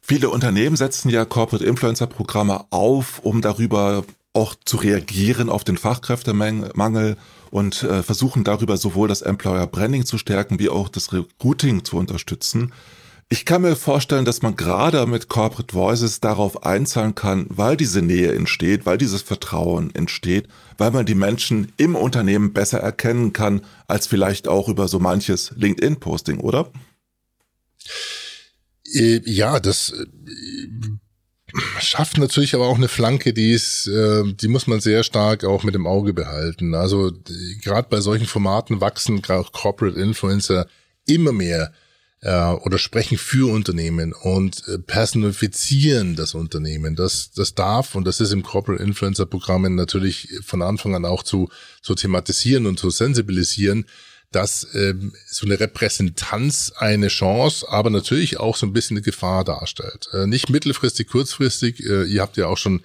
Viele 0.00 0.30
Unternehmen 0.30 0.76
setzen 0.76 1.10
ja 1.10 1.24
Corporate 1.24 1.64
Influencer 1.64 2.08
Programme 2.08 2.64
auf, 2.70 3.20
um 3.20 3.40
darüber 3.40 4.04
auch 4.32 4.54
zu 4.64 4.78
reagieren 4.78 5.48
auf 5.48 5.62
den 5.62 5.76
Fachkräftemangel 5.76 7.16
und 7.50 7.82
äh, 7.82 8.02
versuchen 8.02 8.44
darüber 8.44 8.76
sowohl 8.76 9.06
das 9.06 9.22
Employer 9.22 9.66
Branding 9.66 10.04
zu 10.04 10.18
stärken 10.18 10.58
wie 10.58 10.70
auch 10.70 10.88
das 10.88 11.12
Recruiting 11.12 11.84
zu 11.84 11.98
unterstützen. 11.98 12.72
Ich 13.32 13.46
kann 13.46 13.62
mir 13.62 13.76
vorstellen, 13.76 14.26
dass 14.26 14.42
man 14.42 14.56
gerade 14.56 15.06
mit 15.06 15.30
Corporate 15.30 15.72
Voices 15.72 16.20
darauf 16.20 16.66
einzahlen 16.66 17.14
kann, 17.14 17.46
weil 17.48 17.78
diese 17.78 18.02
Nähe 18.02 18.34
entsteht, 18.34 18.84
weil 18.84 18.98
dieses 18.98 19.22
Vertrauen 19.22 19.90
entsteht, 19.94 20.48
weil 20.76 20.90
man 20.90 21.06
die 21.06 21.14
Menschen 21.14 21.72
im 21.78 21.96
Unternehmen 21.96 22.52
besser 22.52 22.80
erkennen 22.80 23.32
kann, 23.32 23.62
als 23.88 24.06
vielleicht 24.06 24.48
auch 24.48 24.68
über 24.68 24.86
so 24.86 24.98
manches 24.98 25.50
LinkedIn-Posting, 25.56 26.40
oder? 26.40 26.70
Äh, 28.92 29.22
ja, 29.24 29.60
das 29.60 29.94
äh, 29.94 31.56
schafft 31.80 32.18
natürlich 32.18 32.54
aber 32.54 32.66
auch 32.66 32.76
eine 32.76 32.88
Flanke, 32.88 33.32
die 33.32 33.52
ist, 33.52 33.86
äh, 33.86 34.24
die 34.26 34.48
muss 34.48 34.66
man 34.66 34.80
sehr 34.80 35.04
stark 35.04 35.44
auch 35.44 35.62
mit 35.62 35.74
dem 35.74 35.86
Auge 35.86 36.12
behalten. 36.12 36.74
Also 36.74 37.12
gerade 37.62 37.88
bei 37.88 38.02
solchen 38.02 38.26
Formaten 38.26 38.82
wachsen 38.82 39.22
Corporate 39.22 39.98
Influencer 39.98 40.66
immer 41.06 41.32
mehr 41.32 41.72
äh, 42.22 42.52
oder 42.52 42.78
sprechen 42.78 43.18
für 43.18 43.52
Unternehmen 43.52 44.12
und 44.12 44.66
äh, 44.68 44.78
personifizieren 44.78 46.16
das 46.16 46.34
Unternehmen. 46.34 46.96
Das, 46.96 47.32
das 47.32 47.54
darf 47.54 47.94
und 47.94 48.06
das 48.06 48.20
ist 48.20 48.32
im 48.32 48.42
Corporate 48.42 48.82
Influencer 48.82 49.26
Programmen 49.26 49.74
natürlich 49.74 50.28
von 50.44 50.62
Anfang 50.62 50.94
an 50.94 51.04
auch 51.04 51.22
zu, 51.22 51.50
zu 51.82 51.94
thematisieren 51.94 52.66
und 52.66 52.78
zu 52.78 52.90
sensibilisieren, 52.90 53.86
dass 54.30 54.66
ähm, 54.74 55.12
so 55.26 55.46
eine 55.46 55.60
Repräsentanz 55.60 56.72
eine 56.76 57.08
Chance, 57.08 57.66
aber 57.68 57.90
natürlich 57.90 58.40
auch 58.40 58.56
so 58.56 58.66
ein 58.66 58.72
bisschen 58.72 58.96
eine 58.96 59.04
Gefahr 59.04 59.44
darstellt. 59.44 60.08
Äh, 60.12 60.26
nicht 60.26 60.48
mittelfristig, 60.48 61.08
kurzfristig. 61.08 61.84
Äh, 61.84 62.04
ihr 62.04 62.22
habt 62.22 62.38
ja 62.38 62.46
auch 62.46 62.56
schon 62.56 62.82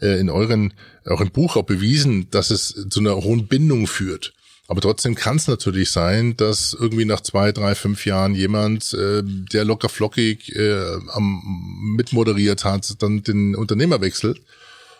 äh, 0.00 0.20
in 0.20 0.28
euren, 0.28 0.74
auch 1.06 1.22
im 1.22 1.30
Buch 1.30 1.56
auch 1.56 1.64
bewiesen, 1.64 2.28
dass 2.30 2.50
es 2.50 2.86
zu 2.90 3.00
einer 3.00 3.16
hohen 3.16 3.46
Bindung 3.46 3.86
führt. 3.86 4.33
Aber 4.66 4.80
trotzdem 4.80 5.14
kann 5.14 5.36
es 5.36 5.46
natürlich 5.46 5.90
sein, 5.90 6.36
dass 6.36 6.74
irgendwie 6.78 7.04
nach 7.04 7.20
zwei, 7.20 7.52
drei, 7.52 7.74
fünf 7.74 8.06
Jahren 8.06 8.34
jemand, 8.34 8.94
äh, 8.94 9.22
der 9.24 9.64
locker 9.64 9.90
flockig 9.90 10.54
äh, 10.56 10.96
mitmoderiert 11.20 12.64
hat, 12.64 13.02
dann 13.02 13.22
den 13.22 13.54
Unternehmer 13.56 14.00
wechselt 14.00 14.40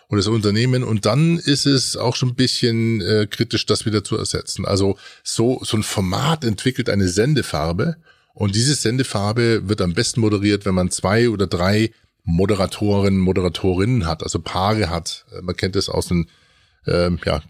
oder 0.09 0.17
das 0.17 0.27
Unternehmen 0.27 0.83
und 0.83 1.07
dann 1.07 1.39
ist 1.39 1.65
es 1.65 1.97
auch 1.97 2.15
schon 2.15 2.29
ein 2.29 2.35
bisschen 2.35 3.01
äh, 3.01 3.27
kritisch, 3.29 3.65
das 3.65 3.87
wieder 3.87 4.03
zu 4.03 4.17
ersetzen. 4.17 4.65
Also 4.65 4.97
so, 5.23 5.59
so 5.63 5.77
ein 5.77 5.83
Format 5.83 6.43
entwickelt 6.43 6.89
eine 6.89 7.07
Sendefarbe 7.07 7.95
und 8.35 8.53
diese 8.53 8.75
Sendefarbe 8.75 9.67
wird 9.67 9.81
am 9.81 9.93
besten 9.93 10.21
moderiert, 10.21 10.65
wenn 10.65 10.75
man 10.75 10.91
zwei 10.91 11.29
oder 11.29 11.47
drei 11.47 11.91
Moderatoren, 12.23 13.17
Moderatorinnen 13.17 14.05
hat, 14.05 14.21
also 14.21 14.39
Paare 14.39 14.89
hat. 14.89 15.25
Man 15.41 15.55
kennt 15.55 15.75
das 15.75 15.89
aus 15.89 16.07
den 16.07 16.27
ähm, 16.87 17.19
ja, 17.25 17.41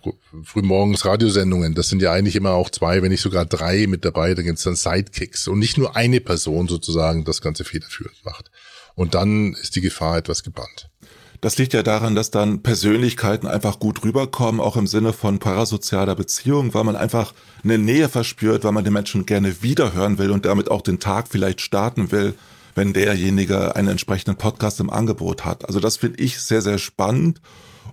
frühmorgens 0.44 1.06
Radiosendungen. 1.06 1.76
Das 1.76 1.90
sind 1.90 2.02
ja 2.02 2.12
eigentlich 2.12 2.36
immer 2.36 2.52
auch 2.52 2.70
zwei, 2.70 3.02
wenn 3.02 3.10
nicht 3.10 3.22
sogar 3.22 3.46
drei 3.46 3.88
mit 3.88 4.06
dabei. 4.06 4.34
Da 4.34 4.42
gibt 4.42 4.58
es 4.58 4.64
dann 4.64 4.76
Sidekicks 4.76 5.48
und 5.48 5.60
nicht 5.60 5.78
nur 5.78 5.96
eine 5.96 6.22
Person 6.22 6.68
sozusagen 6.68 7.26
das 7.26 7.42
Ganze 7.42 7.64
federführend 7.66 8.24
macht. 8.24 8.52
Und 8.96 9.14
dann 9.14 9.54
ist 9.54 9.76
die 9.76 9.82
Gefahr 9.82 10.18
etwas 10.18 10.44
gebannt. 10.44 10.90
Das 11.42 11.58
liegt 11.58 11.74
ja 11.74 11.84
daran, 11.84 12.16
dass 12.16 12.32
dann 12.32 12.64
Persönlichkeiten 12.64 13.46
einfach 13.46 13.78
gut 13.78 14.04
rüberkommen, 14.04 14.62
auch 14.62 14.78
im 14.78 14.88
Sinne 14.88 15.14
von 15.14 15.38
parasozialer 15.38 16.16
Beziehung, 16.16 16.74
weil 16.74 16.86
man 16.86 16.96
einfach 16.96 17.34
eine 17.64 17.78
Nähe 17.78 18.10
verspürt, 18.10 18.64
weil 18.64 18.72
man 18.72 18.84
den 18.84 18.94
Menschen 18.94 19.26
gerne 19.26 19.62
wiederhören 19.62 20.18
will 20.18 20.32
und 20.32 20.46
damit 20.46 20.72
auch 20.72 20.82
den 20.82 21.00
Tag 21.00 21.28
vielleicht 21.30 21.62
starten 21.62 22.12
will, 22.12 22.34
wenn 22.74 22.94
derjenige 22.94 23.76
einen 23.76 23.90
entsprechenden 23.90 24.38
Podcast 24.38 24.80
im 24.80 24.90
Angebot 24.90 25.46
hat. 25.46 25.66
Also 25.66 25.80
das 25.80 25.98
finde 25.98 26.20
ich 26.24 26.40
sehr, 26.40 26.62
sehr 26.62 26.78
spannend 26.78 27.42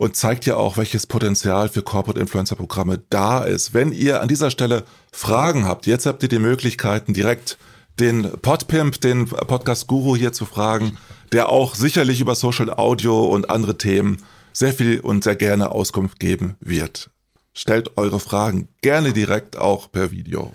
und 0.03 0.17
zeigt 0.17 0.47
ja 0.47 0.57
auch, 0.57 0.79
welches 0.79 1.07
Potenzial 1.07 1.69
für 1.69 1.83
Corporate 1.83 2.19
Influencer 2.19 2.57
Programme 2.57 3.01
da 3.09 3.45
ist. 3.45 3.73
Wenn 3.73 3.93
ihr 3.93 4.21
an 4.21 4.27
dieser 4.27 4.51
Stelle 4.51 4.83
Fragen 5.13 5.65
habt, 5.65 5.87
jetzt 5.87 6.07
habt 6.07 6.25
ihr 6.25 6.29
die 6.29 6.41
Möglichkeiten 6.41 7.15
direkt 7.15 7.57
den 8.01 8.29
Podpimp, 8.41 9.01
den 9.01 9.27
Podcast 9.27 9.87
Guru 9.87 10.17
hier 10.17 10.33
zu 10.33 10.45
fragen, 10.45 10.99
der 11.31 11.51
auch 11.51 11.77
sicherlich 11.77 12.21
über 12.21 12.35
Social 12.35 12.69
Audio 12.71 13.27
und 13.27 13.49
andere 13.49 13.79
Themen 13.79 14.21
sehr 14.53 14.73
viel 14.73 14.99
und 14.99 15.23
sehr 15.23 15.37
gerne 15.37 15.71
Auskunft 15.71 16.19
geben 16.19 16.57
wird. 16.59 17.11
Stellt 17.55 17.97
eure 17.97 18.19
Fragen 18.19 18.67
gerne 18.81 19.13
direkt 19.13 19.57
auch 19.57 19.93
per 19.93 20.11
Video. 20.11 20.53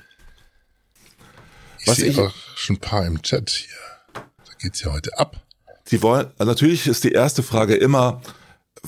Ich 1.80 1.88
Was 1.88 1.96
sehe 1.96 2.10
ich, 2.10 2.20
auch 2.20 2.34
schon 2.58 2.76
ein 2.76 2.80
paar 2.82 3.06
im 3.06 3.22
Chat 3.22 3.50
hier. 3.50 3.78
Da 4.14 4.52
geht's 4.60 4.82
ja 4.82 4.92
heute 4.92 5.18
ab. 5.18 5.42
Sie 5.86 6.02
wollen, 6.02 6.28
natürlich 6.38 6.86
ist 6.86 7.06
die 7.06 7.14
erste 7.14 7.44
Frage 7.44 7.76
immer, 7.76 8.22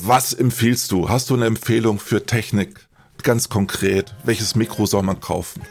was 0.01 0.33
empfiehlst 0.33 0.91
du? 0.91 1.09
Hast 1.09 1.29
du 1.29 1.35
eine 1.35 1.45
Empfehlung 1.45 1.99
für 1.99 2.25
Technik? 2.25 2.87
Ganz 3.23 3.49
konkret, 3.49 4.15
welches 4.23 4.55
Mikro 4.55 4.85
soll 4.85 5.03
man 5.03 5.19
kaufen? 5.19 5.61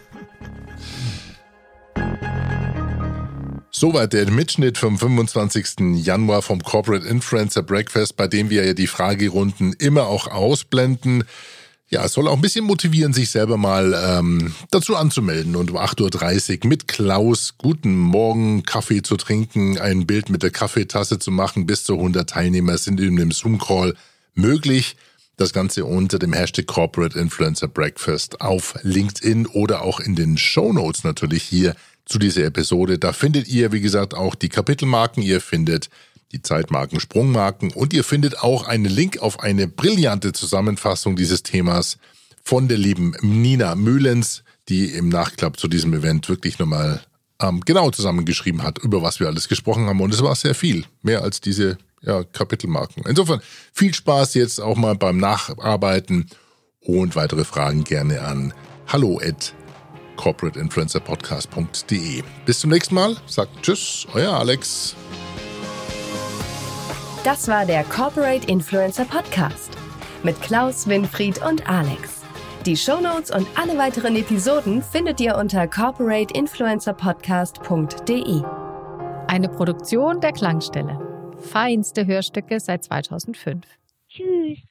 Soweit 3.70 4.12
der 4.12 4.30
Mitschnitt 4.30 4.76
vom 4.76 4.98
25. 4.98 6.04
Januar 6.04 6.42
vom 6.42 6.62
Corporate 6.62 7.06
Influencer 7.06 7.62
Breakfast, 7.62 8.16
bei 8.16 8.26
dem 8.26 8.50
wir 8.50 8.66
ja 8.66 8.74
die 8.74 8.86
Fragerunden 8.86 9.72
immer 9.74 10.06
auch 10.06 10.26
ausblenden. 10.26 11.24
Ja, 11.90 12.04
es 12.04 12.12
soll 12.12 12.28
auch 12.28 12.34
ein 12.34 12.42
bisschen 12.42 12.66
motivieren, 12.66 13.14
sich 13.14 13.30
selber 13.30 13.56
mal 13.56 13.94
ähm, 14.06 14.54
dazu 14.70 14.94
anzumelden 14.94 15.56
und 15.56 15.70
um 15.70 15.78
8.30 15.78 16.64
Uhr 16.64 16.68
mit 16.68 16.86
Klaus 16.86 17.54
guten 17.56 17.96
Morgen 17.96 18.62
Kaffee 18.64 19.00
zu 19.00 19.16
trinken, 19.16 19.78
ein 19.78 20.06
Bild 20.06 20.28
mit 20.28 20.42
der 20.42 20.50
Kaffeetasse 20.50 21.18
zu 21.18 21.30
machen. 21.30 21.64
Bis 21.64 21.84
zu 21.84 21.94
100 21.94 22.28
Teilnehmer 22.28 22.76
sind 22.76 23.00
in 23.00 23.16
dem 23.16 23.30
Zoom-Call 23.30 23.94
möglich. 24.38 24.96
Das 25.36 25.52
Ganze 25.52 25.84
unter 25.84 26.18
dem 26.18 26.32
Hashtag 26.32 26.66
Corporate 26.66 27.18
Influencer 27.18 27.68
Breakfast 27.68 28.40
auf 28.40 28.74
LinkedIn 28.82 29.46
oder 29.46 29.82
auch 29.82 30.00
in 30.00 30.16
den 30.16 30.36
Show 30.38 30.72
Notes 30.72 31.04
natürlich 31.04 31.42
hier 31.42 31.76
zu 32.06 32.18
dieser 32.18 32.44
Episode. 32.44 32.98
Da 32.98 33.12
findet 33.12 33.46
ihr, 33.48 33.70
wie 33.70 33.80
gesagt, 33.80 34.14
auch 34.14 34.34
die 34.34 34.48
Kapitelmarken. 34.48 35.22
Ihr 35.22 35.40
findet 35.40 35.90
die 36.32 36.42
Zeitmarken, 36.42 37.00
Sprungmarken 37.00 37.72
und 37.72 37.92
ihr 37.92 38.04
findet 38.04 38.40
auch 38.40 38.66
einen 38.66 38.86
Link 38.86 39.18
auf 39.18 39.40
eine 39.40 39.68
brillante 39.68 40.32
Zusammenfassung 40.32 41.16
dieses 41.16 41.42
Themas 41.42 41.98
von 42.42 42.68
der 42.68 42.78
lieben 42.78 43.14
Nina 43.20 43.74
Mühlens, 43.74 44.42
die 44.68 44.86
im 44.86 45.08
Nachklapp 45.08 45.58
zu 45.58 45.68
diesem 45.68 45.94
Event 45.94 46.28
wirklich 46.28 46.58
nochmal 46.58 47.02
ähm, 47.40 47.60
genau 47.60 47.90
zusammengeschrieben 47.90 48.62
hat, 48.62 48.78
über 48.78 49.02
was 49.02 49.20
wir 49.20 49.26
alles 49.26 49.48
gesprochen 49.48 49.86
haben. 49.86 50.00
Und 50.00 50.12
es 50.12 50.22
war 50.22 50.34
sehr 50.34 50.54
viel, 50.54 50.84
mehr 51.02 51.22
als 51.22 51.40
diese 51.40 51.78
ja, 52.02 52.24
Kapitelmarken. 52.24 53.04
Insofern 53.06 53.40
viel 53.72 53.94
Spaß 53.94 54.34
jetzt 54.34 54.60
auch 54.60 54.76
mal 54.76 54.94
beim 54.94 55.16
Nacharbeiten 55.18 56.28
und 56.80 57.16
weitere 57.16 57.44
Fragen 57.44 57.82
gerne 57.84 58.22
an 58.22 58.52
hallo 58.86 59.18
at 59.22 59.54
corporateinfluencerpodcast.de. 60.16 62.22
Bis 62.44 62.60
zum 62.60 62.70
nächsten 62.70 62.94
Mal. 62.94 63.16
Sagt 63.26 63.62
Tschüss, 63.62 64.06
euer 64.14 64.32
Alex. 64.32 64.94
Das 67.24 67.48
war 67.48 67.66
der 67.66 67.82
Corporate 67.84 68.46
Influencer 68.48 69.04
Podcast 69.04 69.70
mit 70.22 70.40
Klaus, 70.42 70.86
Winfried 70.88 71.44
und 71.44 71.68
Alex. 71.68 72.22
Die 72.66 72.76
Shownotes 72.76 73.30
und 73.30 73.46
alle 73.54 73.78
weiteren 73.78 74.16
Episoden 74.16 74.82
findet 74.82 75.20
ihr 75.20 75.36
unter 75.36 75.68
corporateinfluencerpodcast.de. 75.68 78.42
Eine 79.28 79.48
Produktion 79.48 80.20
der 80.20 80.32
Klangstelle. 80.32 81.07
Feinste 81.40 82.06
Hörstücke 82.06 82.60
seit 82.60 82.84
2005. 82.84 83.64
Tschüss. 84.08 84.67